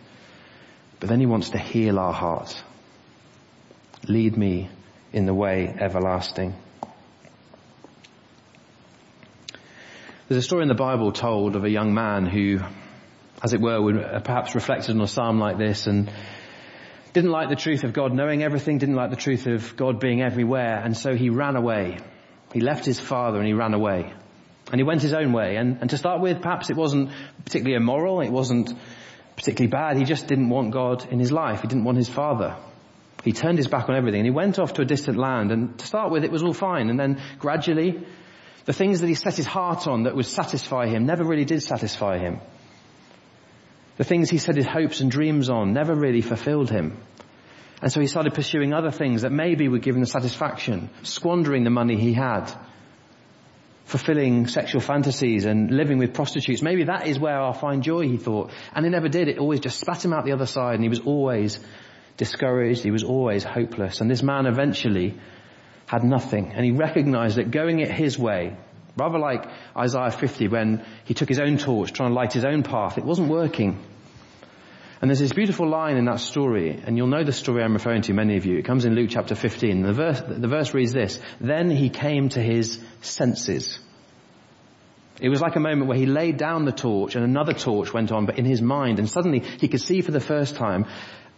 But 0.99 1.09
then 1.09 1.19
he 1.19 1.25
wants 1.25 1.49
to 1.49 1.57
heal 1.57 1.97
our 1.97 2.13
heart. 2.13 2.61
Lead 4.07 4.37
me 4.37 4.69
in 5.11 5.25
the 5.25 5.33
way 5.33 5.73
everlasting. 5.79 6.53
There's 10.27 10.43
a 10.43 10.47
story 10.47 10.61
in 10.61 10.67
the 10.67 10.75
Bible 10.75 11.11
told 11.11 11.55
of 11.55 11.63
a 11.63 11.69
young 11.69 11.93
man 11.93 12.25
who, 12.25 12.59
as 13.43 13.53
it 13.53 13.59
were, 13.59 13.81
would 13.81 14.23
perhaps 14.23 14.55
reflected 14.55 14.95
on 14.95 15.01
a 15.01 15.07
psalm 15.07 15.39
like 15.39 15.57
this 15.57 15.87
and 15.87 16.11
didn't 17.13 17.31
like 17.31 17.49
the 17.49 17.55
truth 17.55 17.83
of 17.83 17.93
God 17.93 18.13
knowing 18.13 18.43
everything, 18.43 18.79
didn't 18.79 18.95
like 18.95 19.11
the 19.11 19.15
truth 19.15 19.45
of 19.47 19.77
God 19.77 19.99
being 19.99 20.21
everywhere, 20.21 20.81
and 20.83 20.97
so 20.97 21.15
he 21.15 21.29
ran 21.29 21.55
away. 21.55 21.99
He 22.53 22.59
left 22.59 22.85
his 22.85 22.99
father 22.99 23.37
and 23.37 23.47
he 23.47 23.53
ran 23.53 23.73
away. 23.73 24.11
And 24.71 24.79
he 24.79 24.83
went 24.83 25.01
his 25.01 25.13
own 25.13 25.33
way. 25.33 25.55
And, 25.55 25.77
and 25.81 25.89
to 25.89 25.97
start 25.97 26.21
with, 26.21 26.41
perhaps 26.41 26.69
it 26.69 26.75
wasn't 26.75 27.11
particularly 27.45 27.75
immoral, 27.75 28.21
it 28.21 28.31
wasn't 28.31 28.73
particularly 29.35 29.69
bad, 29.69 29.97
he 29.97 30.03
just 30.03 30.27
didn't 30.27 30.49
want 30.49 30.71
God 30.71 31.11
in 31.11 31.19
his 31.19 31.31
life, 31.31 31.61
he 31.61 31.67
didn't 31.67 31.83
want 31.83 31.97
his 31.97 32.09
father. 32.09 32.55
He 33.23 33.31
turned 33.31 33.57
his 33.57 33.67
back 33.67 33.87
on 33.89 33.95
everything 33.95 34.19
and 34.19 34.25
he 34.25 34.31
went 34.31 34.59
off 34.59 34.73
to 34.73 34.81
a 34.81 34.85
distant 34.85 35.17
land 35.17 35.51
and 35.51 35.79
to 35.79 35.85
start 35.85 36.11
with 36.11 36.25
it 36.25 36.31
was 36.31 36.43
all 36.43 36.53
fine 36.53 36.89
and 36.89 36.99
then 36.99 37.21
gradually 37.39 38.05
the 38.65 38.73
things 38.73 38.99
that 38.99 39.07
he 39.07 39.13
set 39.13 39.35
his 39.35 39.45
heart 39.45 39.87
on 39.87 40.03
that 40.03 40.15
would 40.15 40.25
satisfy 40.25 40.87
him 40.87 41.05
never 41.05 41.23
really 41.23 41.45
did 41.45 41.63
satisfy 41.63 42.17
him. 42.17 42.39
The 43.97 44.03
things 44.03 44.29
he 44.29 44.37
set 44.37 44.55
his 44.55 44.65
hopes 44.65 45.01
and 45.01 45.11
dreams 45.11 45.49
on 45.49 45.73
never 45.73 45.93
really 45.93 46.21
fulfilled 46.21 46.69
him. 46.69 46.97
And 47.81 47.91
so 47.91 47.99
he 47.99 48.07
started 48.07 48.33
pursuing 48.33 48.73
other 48.73 48.91
things 48.91 49.23
that 49.23 49.31
maybe 49.31 49.67
would 49.67 49.81
give 49.81 49.95
him 49.95 50.01
the 50.01 50.07
satisfaction, 50.07 50.89
squandering 51.03 51.63
the 51.63 51.69
money 51.69 51.97
he 51.97 52.13
had, 52.13 52.49
fulfilling 53.85 54.47
sexual 54.47 54.81
fantasies 54.81 55.45
and 55.45 55.69
living 55.69 55.97
with 55.97 56.13
prostitutes. 56.13 56.61
Maybe 56.61 56.85
that 56.85 57.07
is 57.07 57.19
where 57.19 57.39
I'll 57.39 57.53
find 57.53 57.83
joy, 57.83 58.07
he 58.07 58.17
thought. 58.17 58.51
And 58.73 58.85
he 58.85 58.89
never 58.89 59.09
did. 59.09 59.27
It 59.27 59.37
always 59.37 59.59
just 59.59 59.79
spat 59.79 60.05
him 60.05 60.13
out 60.13 60.25
the 60.25 60.31
other 60.31 60.45
side 60.45 60.75
and 60.75 60.83
he 60.83 60.89
was 60.89 61.01
always 61.01 61.59
discouraged. 62.17 62.83
He 62.83 62.91
was 62.91 63.03
always 63.03 63.43
hopeless. 63.43 64.01
And 64.01 64.09
this 64.09 64.23
man 64.23 64.45
eventually 64.45 65.19
had 65.85 66.03
nothing. 66.03 66.53
And 66.53 66.63
he 66.63 66.71
recognized 66.71 67.37
that 67.37 67.51
going 67.51 67.79
it 67.79 67.91
his 67.91 68.17
way, 68.17 68.55
rather 68.95 69.19
like 69.19 69.45
Isaiah 69.75 70.11
50 70.11 70.47
when 70.47 70.85
he 71.05 71.13
took 71.13 71.29
his 71.29 71.39
own 71.39 71.57
torch 71.57 71.93
trying 71.93 72.09
to 72.09 72.15
light 72.15 72.33
his 72.33 72.45
own 72.45 72.63
path, 72.63 72.97
it 72.97 73.03
wasn't 73.03 73.29
working. 73.29 73.79
And 75.01 75.09
there's 75.09 75.19
this 75.19 75.33
beautiful 75.33 75.67
line 75.67 75.97
in 75.97 76.05
that 76.05 76.21
story, 76.21 76.81
and 76.85 76.95
you'll 76.95 77.07
know 77.07 77.25
the 77.25 77.33
story 77.33 77.61
I'm 77.61 77.73
referring 77.73 78.03
to, 78.03 78.13
many 78.13 78.37
of 78.37 78.45
you. 78.45 78.57
It 78.57 78.63
comes 78.63 78.85
in 78.85 78.95
Luke 78.95 79.09
chapter 79.11 79.35
15. 79.35 79.81
The 79.81 79.91
verse, 79.91 80.21
the 80.21 80.47
verse 80.47 80.73
reads 80.73 80.93
this, 80.93 81.19
Then 81.41 81.69
he 81.69 81.89
came 81.89 82.29
to 82.29 82.41
his 82.41 82.79
senses. 83.01 83.79
It 85.19 85.27
was 85.27 85.41
like 85.41 85.57
a 85.57 85.59
moment 85.59 85.87
where 85.87 85.97
he 85.97 86.05
laid 86.05 86.37
down 86.37 86.63
the 86.63 86.71
torch 86.71 87.15
and 87.15 87.23
another 87.25 87.53
torch 87.53 87.93
went 87.93 88.13
on, 88.13 88.25
but 88.25 88.39
in 88.39 88.45
his 88.45 88.61
mind, 88.61 88.99
and 88.99 89.09
suddenly 89.09 89.39
he 89.39 89.67
could 89.67 89.81
see 89.81 89.99
for 89.99 90.11
the 90.11 90.21
first 90.21 90.55
time, 90.55 90.85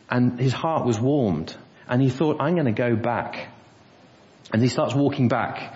and 0.10 0.39
his 0.39 0.54
heart 0.54 0.86
was 0.86 1.00
warmed, 1.00 1.56
and 1.88 2.02
he 2.02 2.10
thought, 2.10 2.38
I'm 2.39 2.56
to 2.63 2.72
go 2.72 2.96
back. 2.96 3.50
And 4.54 4.62
he 4.62 4.68
starts 4.68 4.94
walking 4.94 5.28
back, 5.28 5.76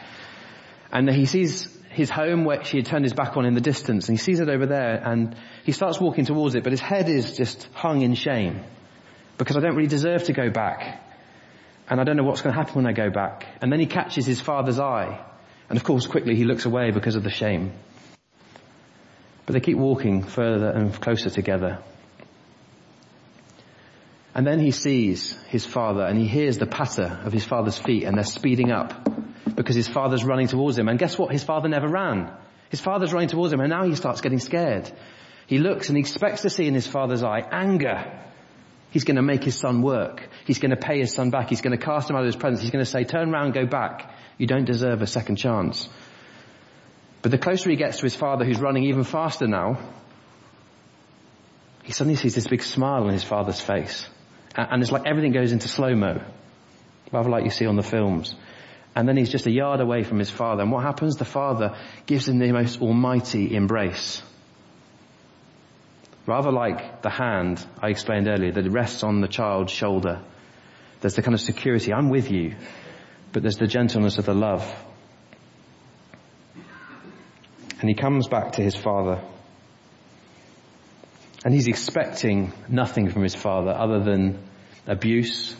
and 0.92 1.10
he 1.10 1.26
sees 1.26 1.76
his 1.92 2.10
home 2.10 2.46
which 2.46 2.70
he 2.70 2.78
had 2.78 2.86
turned 2.86 3.04
his 3.04 3.14
back 3.14 3.36
on 3.36 3.46
in 3.46 3.54
the 3.56 3.62
distance 3.62 4.08
and 4.08 4.18
he 4.18 4.24
sees 4.24 4.40
it 4.40 4.50
over 4.50 4.66
there 4.66 5.02
and 5.04 5.36
he 5.64 5.72
starts 5.72 6.00
walking 6.00 6.26
towards 6.26 6.56
it 6.56 6.64
but 6.64 6.72
his 6.72 6.80
head 6.80 7.10
is 7.10 7.36
just 7.36 7.68
hung 7.74 8.02
in 8.02 8.14
shame 8.14 8.62
because 9.38 9.58
I 9.58 9.62
don't 9.62 9.76
really 9.76 9.88
deserve 9.88 10.26
to 10.26 10.34
go 10.34 10.50
back 10.50 11.02
and 11.90 12.00
I 12.00 12.04
don't 12.04 12.18
know 12.18 12.24
what's 12.24 12.42
going 12.42 12.54
to 12.54 12.60
happen 12.60 12.76
when 12.76 12.86
I 12.86 12.94
go 12.94 13.10
back. 13.10 13.48
And 13.62 13.72
then 13.72 13.80
he 13.80 13.88
catches 13.88 14.26
his 14.26 14.40
father's 14.40 14.80
eye 14.80 15.26
and 15.70 15.78
of 15.78 15.84
course 15.84 16.06
quickly 16.06 16.36
he 16.36 16.44
looks 16.44 16.66
away 16.66 16.92
because 16.92 17.16
of 17.16 17.24
the 17.24 17.32
shame. 17.32 17.72
But 19.46 19.54
they 19.54 19.60
keep 19.60 19.78
walking 19.78 20.24
further 20.24 20.70
and 20.70 20.94
closer 20.94 21.32
together. 21.32 21.80
And 24.36 24.46
then 24.46 24.60
he 24.60 24.72
sees 24.72 25.36
his 25.48 25.66
father 25.66 26.04
and 26.04 26.20
he 26.20 26.28
hears 26.28 26.60
the 26.60 26.68
patter 26.68 27.20
of 27.24 27.34
his 27.34 27.44
father's 27.44 27.80
feet 27.80 28.04
and 28.04 28.16
they're 28.16 28.24
speeding 28.24 28.72
up 28.72 29.10
because 29.56 29.76
his 29.76 29.88
father's 29.88 30.24
running 30.24 30.48
towards 30.48 30.78
him. 30.78 30.88
And 30.88 30.98
guess 30.98 31.18
what? 31.18 31.32
His 31.32 31.44
father 31.44 31.70
never 31.70 31.88
ran. 31.88 32.32
His 32.70 32.80
father's 32.80 33.14
running 33.14 33.30
towards 33.30 33.52
him 33.54 33.60
and 33.60 33.70
now 33.70 33.84
he 33.86 33.96
starts 33.96 34.22
getting 34.22 34.40
scared. 34.40 34.92
He 35.48 35.58
looks 35.58 35.90
and 35.90 35.98
he 35.98 36.02
expects 36.02 36.44
to 36.44 36.50
see 36.50 36.68
in 36.68 36.74
his 36.74 36.88
father's 36.88 37.24
eye 37.24 37.44
anger. 37.52 38.22
He's 38.92 39.04
going 39.04 39.18
to 39.18 39.22
make 39.22 39.44
his 39.44 39.58
son 39.58 39.82
work. 39.82 40.28
He's 40.46 40.60
going 40.60 40.72
to 40.72 40.78
pay 40.78 41.00
his 41.00 41.14
son 41.14 41.30
back. 41.30 41.50
He's 41.50 41.62
going 41.62 41.78
to 41.78 41.84
cast 41.84 42.10
him 42.10 42.16
out 42.16 42.22
of 42.22 42.26
his 42.28 42.36
presence. 42.36 42.62
He's 42.62 42.72
going 42.72 42.84
to 42.84 42.90
say, 42.90 43.04
turn 43.04 43.34
around, 43.34 43.54
go 43.54 43.66
back. 43.66 44.14
You 44.38 44.48
don't 44.48 44.66
deserve 44.66 45.02
a 45.02 45.08
second 45.08 45.36
chance. 45.36 45.88
But 47.22 47.32
the 47.32 47.38
closer 47.38 47.70
he 47.70 47.76
gets 47.76 47.98
to 47.98 48.04
his 48.04 48.16
father 48.16 48.46
who's 48.46 48.60
running 48.60 48.86
even 48.86 49.04
faster 49.04 49.48
now, 49.48 49.78
he 51.84 51.92
suddenly 51.92 52.16
sees 52.16 52.36
this 52.36 52.48
big 52.48 52.64
smile 52.64 53.04
on 53.04 53.14
his 53.14 53.24
father's 53.24 53.62
face. 53.62 54.08
And 54.56 54.82
it's 54.82 54.92
like 54.92 55.06
everything 55.06 55.32
goes 55.32 55.52
into 55.52 55.68
slow-mo. 55.68 56.24
Rather 57.12 57.30
like 57.30 57.44
you 57.44 57.50
see 57.50 57.66
on 57.66 57.76
the 57.76 57.84
films. 57.84 58.36
And 58.96 59.08
then 59.08 59.18
he's 59.18 59.30
just 59.30 59.46
a 59.46 59.52
yard 59.52 59.82
away 59.82 60.04
from 60.04 60.20
his 60.20 60.30
father. 60.30 60.64
And 60.64 60.72
what 60.72 60.84
happens? 60.84 61.16
The 61.16 61.26
father 61.26 61.78
gives 62.06 62.28
him 62.28 62.40
the 62.40 62.52
most 62.52 62.82
almighty 62.82 63.56
embrace. 63.56 64.22
Rather 66.26 66.52
like 66.52 67.02
the 67.02 67.10
hand 67.10 67.66
I 67.82 67.90
explained 67.90 68.28
earlier 68.28 68.52
that 68.52 68.70
rests 68.70 69.04
on 69.04 69.22
the 69.22 69.28
child's 69.28 69.72
shoulder. 69.72 70.22
There's 71.02 71.16
the 71.16 71.22
kind 71.22 71.34
of 71.34 71.42
security, 71.42 71.94
I'm 71.94 72.10
with 72.10 72.30
you, 72.30 72.56
but 73.32 73.42
there's 73.42 73.58
the 73.58 73.68
gentleness 73.68 74.18
of 74.18 74.26
the 74.26 74.34
love. 74.34 74.70
And 77.80 77.90
he 77.90 77.96
comes 77.96 78.28
back 78.28 78.54
to 78.54 78.62
his 78.62 78.76
father. 78.76 79.24
And 81.46 81.54
he's 81.54 81.68
expecting 81.68 82.52
nothing 82.68 83.10
from 83.10 83.24
his 83.24 83.34
father 83.36 83.72
other 83.72 84.04
than 84.04 84.40
abuse 84.86 85.56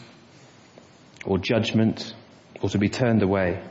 or 1.24 1.38
judgment 1.38 2.14
or 2.60 2.68
to 2.70 2.78
be 2.78 2.88
turned 2.88 3.22
away. 3.22 3.62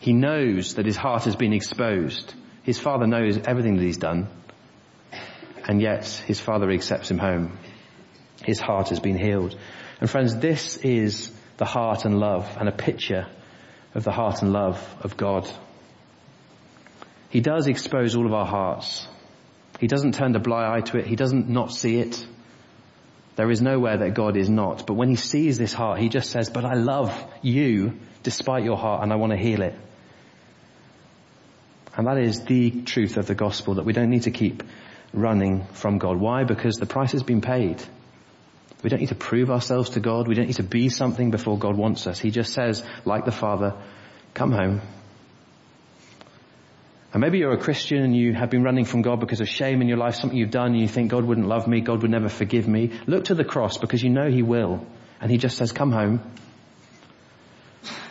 He 0.00 0.12
knows 0.12 0.74
that 0.74 0.86
his 0.86 0.96
heart 0.96 1.24
has 1.24 1.36
been 1.36 1.52
exposed. 1.52 2.34
His 2.62 2.78
father 2.78 3.06
knows 3.06 3.38
everything 3.38 3.76
that 3.76 3.82
he's 3.82 3.96
done. 3.96 4.28
And 5.66 5.80
yet 5.80 6.06
his 6.26 6.40
father 6.40 6.70
accepts 6.70 7.10
him 7.10 7.18
home. 7.18 7.58
His 8.44 8.60
heart 8.60 8.90
has 8.90 9.00
been 9.00 9.16
healed. 9.16 9.56
And 10.00 10.10
friends, 10.10 10.36
this 10.36 10.76
is 10.78 11.32
the 11.56 11.64
heart 11.64 12.04
and 12.04 12.18
love 12.18 12.56
and 12.58 12.68
a 12.68 12.72
picture 12.72 13.26
of 13.94 14.04
the 14.04 14.10
heart 14.10 14.42
and 14.42 14.52
love 14.52 14.78
of 15.00 15.16
God. 15.16 15.48
He 17.30 17.40
does 17.40 17.66
expose 17.66 18.14
all 18.14 18.26
of 18.26 18.32
our 18.32 18.46
hearts. 18.46 19.08
He 19.80 19.86
doesn't 19.86 20.14
turn 20.14 20.36
a 20.36 20.40
blind 20.40 20.72
eye 20.72 20.80
to 20.90 20.98
it. 20.98 21.06
He 21.06 21.16
doesn't 21.16 21.48
not 21.48 21.72
see 21.72 21.98
it. 21.98 22.26
There 23.36 23.50
is 23.50 23.60
nowhere 23.60 23.98
that 23.98 24.14
God 24.14 24.36
is 24.36 24.48
not. 24.48 24.86
But 24.86 24.94
when 24.94 25.08
he 25.08 25.16
sees 25.16 25.58
this 25.58 25.72
heart, 25.72 25.98
he 25.98 26.08
just 26.08 26.30
says, 26.30 26.50
but 26.50 26.64
I 26.64 26.74
love 26.74 27.12
you 27.42 27.98
despite 28.22 28.64
your 28.64 28.76
heart 28.76 29.02
and 29.02 29.12
I 29.12 29.16
want 29.16 29.32
to 29.32 29.38
heal 29.38 29.62
it. 29.62 29.74
And 31.96 32.06
that 32.06 32.18
is 32.18 32.44
the 32.44 32.82
truth 32.82 33.16
of 33.16 33.26
the 33.26 33.34
gospel 33.34 33.74
that 33.74 33.84
we 33.84 33.92
don't 33.92 34.10
need 34.10 34.22
to 34.22 34.30
keep 34.30 34.62
running 35.12 35.64
from 35.72 35.98
God. 35.98 36.16
Why? 36.16 36.44
Because 36.44 36.76
the 36.76 36.86
price 36.86 37.12
has 37.12 37.22
been 37.22 37.40
paid. 37.40 37.82
We 38.82 38.90
don't 38.90 39.00
need 39.00 39.08
to 39.08 39.14
prove 39.14 39.50
ourselves 39.50 39.90
to 39.90 40.00
God. 40.00 40.28
We 40.28 40.34
don't 40.34 40.46
need 40.46 40.56
to 40.56 40.62
be 40.62 40.88
something 40.88 41.30
before 41.30 41.58
God 41.58 41.76
wants 41.76 42.06
us. 42.06 42.18
He 42.18 42.30
just 42.30 42.52
says, 42.52 42.84
like 43.04 43.24
the 43.24 43.32
Father, 43.32 43.74
come 44.34 44.52
home. 44.52 44.80
And 47.14 47.20
maybe 47.20 47.38
you're 47.38 47.52
a 47.52 47.58
Christian 47.58 48.02
and 48.02 48.14
you 48.14 48.34
have 48.34 48.50
been 48.50 48.64
running 48.64 48.84
from 48.84 49.02
God 49.02 49.20
because 49.20 49.40
of 49.40 49.48
shame 49.48 49.80
in 49.80 49.86
your 49.86 49.98
life, 49.98 50.16
something 50.16 50.36
you've 50.36 50.50
done 50.50 50.72
and 50.72 50.80
you 50.80 50.88
think 50.88 51.12
God 51.12 51.24
wouldn't 51.24 51.46
love 51.46 51.68
me, 51.68 51.80
God 51.80 52.02
would 52.02 52.10
never 52.10 52.28
forgive 52.28 52.66
me. 52.66 52.90
Look 53.06 53.26
to 53.26 53.36
the 53.36 53.44
cross 53.44 53.78
because 53.78 54.02
you 54.02 54.10
know 54.10 54.28
He 54.28 54.42
will. 54.42 54.84
And 55.20 55.30
He 55.30 55.38
just 55.38 55.56
says, 55.56 55.70
come 55.70 55.92
home. 55.92 56.20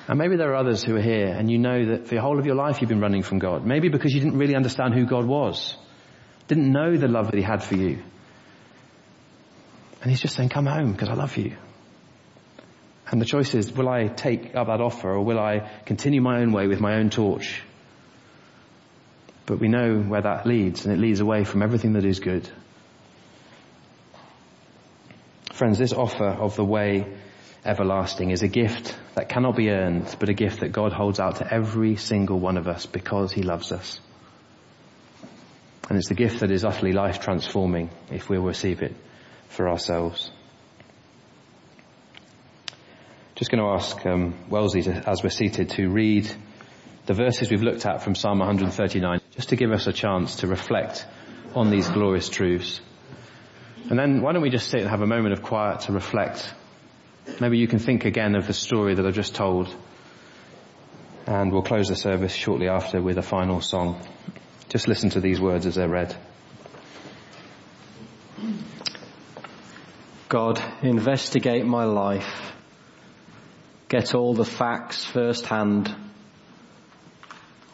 And 0.07 0.17
maybe 0.17 0.37
there 0.37 0.51
are 0.51 0.55
others 0.55 0.83
who 0.85 0.95
are 0.95 1.01
here 1.01 1.27
and 1.27 1.51
you 1.51 1.57
know 1.57 1.85
that 1.87 2.07
for 2.07 2.15
the 2.15 2.21
whole 2.21 2.39
of 2.39 2.45
your 2.45 2.55
life 2.55 2.79
you've 2.79 2.89
been 2.89 3.01
running 3.01 3.23
from 3.23 3.39
God. 3.39 3.65
Maybe 3.65 3.89
because 3.89 4.13
you 4.13 4.21
didn't 4.21 4.37
really 4.37 4.55
understand 4.55 4.93
who 4.93 5.05
God 5.05 5.25
was. 5.25 5.75
Didn't 6.47 6.71
know 6.71 6.95
the 6.95 7.09
love 7.09 7.29
that 7.29 7.35
He 7.35 7.43
had 7.43 7.61
for 7.61 7.75
you. 7.75 8.01
And 10.01 10.09
He's 10.09 10.21
just 10.21 10.33
saying, 10.33 10.47
come 10.47 10.65
home 10.65 10.93
because 10.93 11.09
I 11.09 11.15
love 11.15 11.35
you. 11.35 11.57
And 13.11 13.19
the 13.19 13.25
choice 13.25 13.53
is, 13.53 13.69
will 13.73 13.89
I 13.89 14.07
take 14.07 14.55
up 14.55 14.67
that 14.67 14.79
offer 14.79 15.09
or 15.09 15.25
will 15.25 15.39
I 15.39 15.69
continue 15.85 16.21
my 16.21 16.39
own 16.39 16.53
way 16.53 16.67
with 16.67 16.79
my 16.79 16.95
own 16.95 17.09
torch? 17.09 17.61
But 19.45 19.59
we 19.59 19.67
know 19.67 19.99
where 19.99 20.21
that 20.21 20.45
leads, 20.45 20.85
and 20.85 20.93
it 20.93 20.99
leads 20.99 21.19
away 21.19 21.43
from 21.43 21.61
everything 21.61 21.93
that 21.93 22.05
is 22.05 22.19
good. 22.19 22.49
Friends, 25.51 25.77
this 25.77 25.93
offer 25.93 26.27
of 26.27 26.55
the 26.55 26.63
way 26.63 27.05
everlasting 27.65 28.31
is 28.31 28.41
a 28.41 28.47
gift 28.47 28.97
that 29.15 29.29
cannot 29.29 29.55
be 29.55 29.69
earned, 29.69 30.15
but 30.19 30.29
a 30.29 30.33
gift 30.33 30.61
that 30.61 30.71
God 30.71 30.93
holds 30.93 31.19
out 31.19 31.37
to 31.37 31.53
every 31.53 31.95
single 31.95 32.39
one 32.39 32.57
of 32.57 32.67
us 32.67 32.85
because 32.85 33.31
He 33.31 33.43
loves 33.43 33.71
us. 33.71 33.99
And 35.89 35.97
it's 35.97 36.07
the 36.07 36.15
gift 36.15 36.39
that 36.39 36.51
is 36.51 36.63
utterly 36.63 36.93
life 36.93 37.19
transforming 37.19 37.89
if 38.09 38.29
we'll 38.29 38.41
receive 38.41 38.81
it 38.81 38.95
for 39.49 39.69
ourselves. 39.69 40.31
Just 43.35 43.51
going 43.51 43.63
to 43.63 43.69
ask 43.69 44.05
um, 44.05 44.35
Wellesley, 44.49 44.83
to, 44.83 45.09
as 45.09 45.23
we're 45.23 45.29
seated, 45.29 45.71
to 45.71 45.89
read 45.89 46.31
the 47.05 47.13
verses 47.13 47.49
we've 47.49 47.61
looked 47.61 47.85
at 47.85 48.01
from 48.01 48.15
Psalm 48.15 48.39
139, 48.39 49.19
just 49.31 49.49
to 49.49 49.55
give 49.55 49.71
us 49.71 49.87
a 49.87 49.93
chance 49.93 50.37
to 50.37 50.47
reflect 50.47 51.05
on 51.53 51.69
these 51.69 51.89
glorious 51.89 52.29
truths. 52.29 52.81
And 53.89 53.99
then 53.99 54.21
why 54.21 54.31
don't 54.31 54.41
we 54.41 54.49
just 54.49 54.69
sit 54.69 54.81
and 54.81 54.89
have 54.89 55.01
a 55.01 55.07
moment 55.07 55.33
of 55.33 55.43
quiet 55.43 55.81
to 55.81 55.91
reflect. 55.91 56.53
Maybe 57.41 57.57
you 57.57 57.67
can 57.67 57.79
think 57.79 58.05
again 58.05 58.35
of 58.35 58.47
the 58.47 58.53
story 58.53 58.95
that 58.95 59.05
I've 59.05 59.13
just 59.13 59.35
told. 59.35 59.73
And 61.25 61.51
we'll 61.51 61.63
close 61.63 61.89
the 61.89 61.95
service 61.95 62.33
shortly 62.33 62.69
after 62.69 63.01
with 63.01 63.17
a 63.17 63.21
final 63.21 63.61
song. 63.61 64.01
Just 64.69 64.87
listen 64.87 65.09
to 65.11 65.19
these 65.19 65.39
words 65.39 65.65
as 65.65 65.75
they're 65.75 65.89
read. 65.89 66.15
God, 70.29 70.61
investigate 70.81 71.65
my 71.65 71.83
life. 71.83 72.53
Get 73.89 74.15
all 74.15 74.33
the 74.33 74.45
facts 74.45 75.05
firsthand 75.05 75.95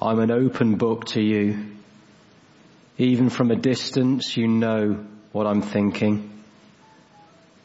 I'm 0.02 0.20
an 0.20 0.32
open 0.32 0.76
book 0.76 1.06
to 1.08 1.22
you. 1.22 1.76
Even 2.98 3.30
from 3.30 3.52
a 3.52 3.56
distance, 3.56 4.38
you 4.38 4.48
know 4.48 5.06
what 5.34 5.46
I'm 5.46 5.62
thinking. 5.62 6.42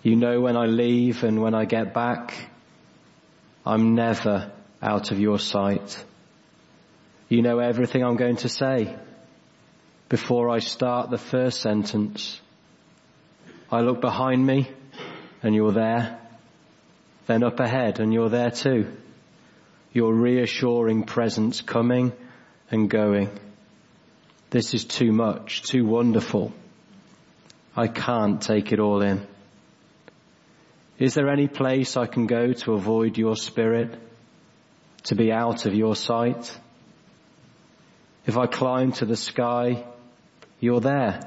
You 0.03 0.17
know 0.17 0.41
when 0.41 0.57
I 0.57 0.67
leave 0.67 1.23
and 1.23 1.41
when 1.41 1.55
I 1.55 1.65
get 1.65 1.95
back. 1.95 2.35
I'm 3.65 3.95
never 3.95 4.51
out 4.83 5.13
of 5.13 5.21
your 5.21 5.39
sight. 5.39 6.05
You 7.29 7.41
know 7.41 7.61
everything 7.61 8.05
I'm 8.05 8.17
going 8.17 8.37
to 8.39 8.49
say 8.49 8.97
before 10.09 10.51
I 10.51 10.59
start 10.59 11.11
the 11.11 11.19
first 11.19 11.61
sentence. 11.61 12.41
I 13.71 13.81
look 13.81 14.01
behind 14.01 14.45
me 14.45 14.71
and 15.43 15.55
you're 15.55 15.73
there. 15.73 16.19
Then 17.27 17.45
up 17.45 17.61
ahead 17.61 18.01
and 18.01 18.13
you're 18.13 18.29
there 18.29 18.51
too. 18.51 18.93
Your 19.93 20.13
reassuring 20.13 21.05
presence 21.05 21.61
coming 21.61 22.13
and 22.71 22.89
going. 22.89 23.31
This 24.51 24.75
is 24.75 24.85
too 24.85 25.13
much, 25.13 25.63
too 25.63 25.85
wonderful. 25.85 26.53
I 27.77 27.89
can't 27.89 28.41
take 28.41 28.73
it 28.73 28.79
all 28.79 29.03
in. 29.03 29.27
Is 30.99 31.15
there 31.15 31.29
any 31.29 31.49
place 31.49 31.97
I 31.97 32.07
can 32.07 32.27
go 32.27 32.53
to 32.53 32.75
avoid 32.75 33.19
your 33.19 33.37
spirit? 33.37 33.99
To 35.05 35.17
be 35.17 35.33
out 35.33 35.67
of 35.67 35.75
your 35.75 35.97
sight? 35.97 36.57
If 38.27 38.39
I 38.39 38.47
climb 38.47 38.93
to 38.93 39.05
the 39.05 39.17
sky, 39.17 39.85
you're 40.61 40.81
there. 40.81 41.21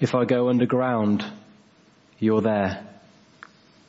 If 0.00 0.14
I 0.14 0.24
go 0.24 0.48
underground, 0.48 1.24
you're 2.18 2.42
there. 2.42 2.84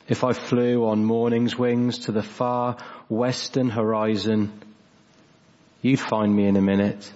If 0.08 0.24
I 0.24 0.32
flew 0.32 0.86
on 0.86 1.04
morning's 1.04 1.58
wings 1.58 1.98
to 2.06 2.12
the 2.12 2.22
far 2.22 2.78
western 3.08 3.70
horizon, 3.70 4.52
You'd 5.82 6.00
find 6.00 6.34
me 6.34 6.46
in 6.46 6.56
a 6.56 6.62
minute. 6.62 7.10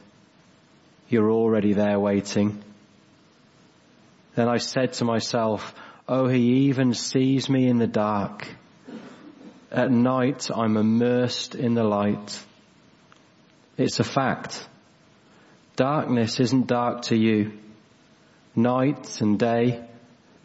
You're 1.09 1.31
already 1.31 1.75
there 1.75 2.01
waiting. 2.01 2.63
Then 4.35 4.49
I 4.49 4.57
said 4.57 4.95
to 4.95 5.05
myself, 5.05 5.75
Oh, 6.09 6.29
he 6.29 6.69
even 6.69 6.95
sees 6.95 7.49
me 7.49 7.69
in 7.69 7.79
the 7.79 7.87
dark. 7.87 8.49
At 9.71 9.91
night 9.91 10.51
I'm 10.55 10.77
immersed 10.77 11.55
in 11.55 11.75
the 11.75 11.85
light. 11.85 12.39
It's 13.77 14.01
a 14.01 14.05
fact. 14.05 14.69
Darkness 15.77 16.41
isn't 16.41 16.67
dark 16.67 17.03
to 17.03 17.17
you. 17.17 17.53
Night 18.55 19.21
and 19.21 19.39
day, 19.39 19.85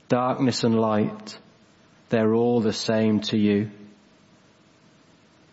darkness 0.07 0.63
and 0.63 0.79
light, 0.79 1.37
they're 2.09 2.33
all 2.33 2.59
the 2.59 2.73
same 2.73 3.19
to 3.19 3.37
you. 3.37 3.69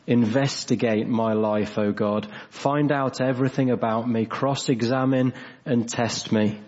Investigate 0.07 1.09
my 1.09 1.33
life, 1.33 1.79
O 1.79 1.93
God. 1.93 2.29
Find 2.51 2.93
out 2.93 3.21
everything 3.21 3.71
about 3.71 4.09
me. 4.09 4.25
Cross-examine 4.25 5.35
and 5.65 5.89
test 5.89 6.31
me. 6.31 6.61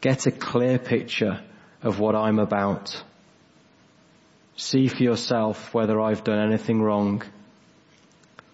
Get 0.00 0.26
a 0.26 0.30
clear 0.30 0.78
picture 0.78 1.40
of 1.82 1.98
what 1.98 2.14
I'm 2.14 2.38
about. 2.38 3.02
See 4.56 4.86
for 4.88 5.02
yourself 5.02 5.74
whether 5.74 6.00
I've 6.00 6.22
done 6.22 6.38
anything 6.38 6.80
wrong. 6.80 7.22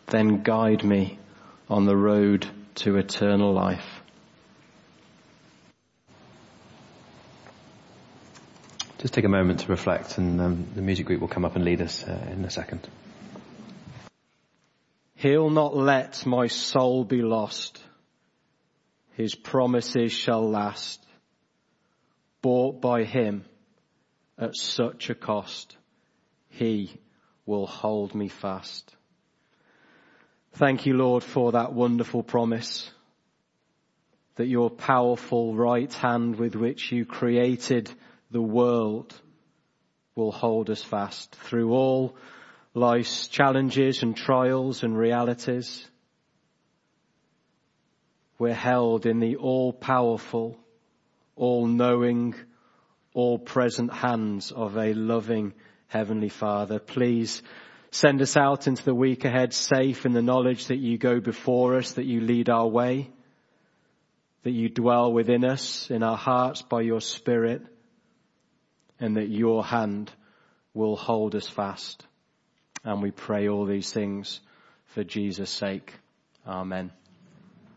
Then 0.06 0.42
guide 0.42 0.84
me 0.84 1.18
on 1.68 1.84
the 1.84 1.96
road 1.96 2.46
to 2.76 2.96
eternal 2.96 3.52
life. 3.52 4.00
Just 8.98 9.12
take 9.12 9.24
a 9.24 9.28
moment 9.28 9.60
to 9.60 9.68
reflect 9.68 10.16
and 10.16 10.40
um, 10.40 10.66
the 10.74 10.80
music 10.80 11.04
group 11.04 11.20
will 11.20 11.28
come 11.28 11.44
up 11.44 11.56
and 11.56 11.64
lead 11.64 11.82
us 11.82 12.04
uh, 12.04 12.26
in 12.32 12.42
a 12.46 12.50
second. 12.50 12.88
He'll 15.24 15.48
not 15.48 15.74
let 15.74 16.26
my 16.26 16.48
soul 16.48 17.02
be 17.02 17.22
lost. 17.22 17.82
His 19.12 19.34
promises 19.34 20.12
shall 20.12 20.46
last. 20.50 21.02
Bought 22.42 22.82
by 22.82 23.04
him 23.04 23.46
at 24.36 24.54
such 24.54 25.08
a 25.08 25.14
cost. 25.14 25.78
He 26.50 27.00
will 27.46 27.66
hold 27.66 28.14
me 28.14 28.28
fast. 28.28 28.94
Thank 30.56 30.84
you, 30.84 30.92
Lord, 30.92 31.24
for 31.24 31.52
that 31.52 31.72
wonderful 31.72 32.22
promise. 32.22 32.90
that 34.34 34.46
your 34.46 34.68
powerful 34.68 35.54
right 35.54 35.94
hand 35.94 36.36
with 36.36 36.54
which 36.54 36.92
you 36.92 37.06
created 37.06 37.90
the 38.30 38.42
world 38.42 39.14
will 40.16 40.32
hold 40.32 40.68
us 40.68 40.82
fast 40.82 41.34
through 41.34 41.72
all 41.72 42.14
life's 42.74 43.28
challenges 43.28 44.02
and 44.02 44.16
trials 44.16 44.82
and 44.82 44.98
realities. 44.98 45.88
We're 48.36 48.52
held 48.52 49.06
in 49.06 49.20
the 49.20 49.36
all 49.36 49.72
powerful, 49.72 50.58
all 51.36 51.66
knowing, 51.66 52.34
all 53.14 53.38
present 53.38 53.92
hands 53.92 54.50
of 54.50 54.76
a 54.76 54.92
loving 54.92 55.54
Heavenly 55.86 56.28
Father. 56.28 56.80
Please 56.80 57.42
send 57.92 58.20
us 58.20 58.36
out 58.36 58.66
into 58.66 58.84
the 58.84 58.94
week 58.94 59.24
ahead 59.24 59.52
safe 59.52 60.04
in 60.04 60.12
the 60.12 60.20
knowledge 60.20 60.66
that 60.66 60.78
you 60.78 60.98
go 60.98 61.20
before 61.20 61.76
us, 61.76 61.92
that 61.92 62.06
you 62.06 62.20
lead 62.20 62.50
our 62.50 62.66
way, 62.66 63.08
that 64.42 64.50
you 64.50 64.68
dwell 64.68 65.12
within 65.12 65.44
us, 65.44 65.88
in 65.90 66.02
our 66.02 66.16
hearts 66.16 66.62
by 66.62 66.80
your 66.80 67.00
Spirit, 67.00 67.62
and 68.98 69.16
that 69.16 69.28
your 69.28 69.64
hand 69.64 70.10
will 70.74 70.96
hold 70.96 71.36
us 71.36 71.48
fast. 71.48 72.04
And 72.84 73.02
we 73.02 73.10
pray 73.10 73.48
all 73.48 73.64
these 73.64 73.92
things 73.92 74.40
for 74.86 75.04
Jesus' 75.04 75.50
sake. 75.50 75.94
Amen. 76.46 76.90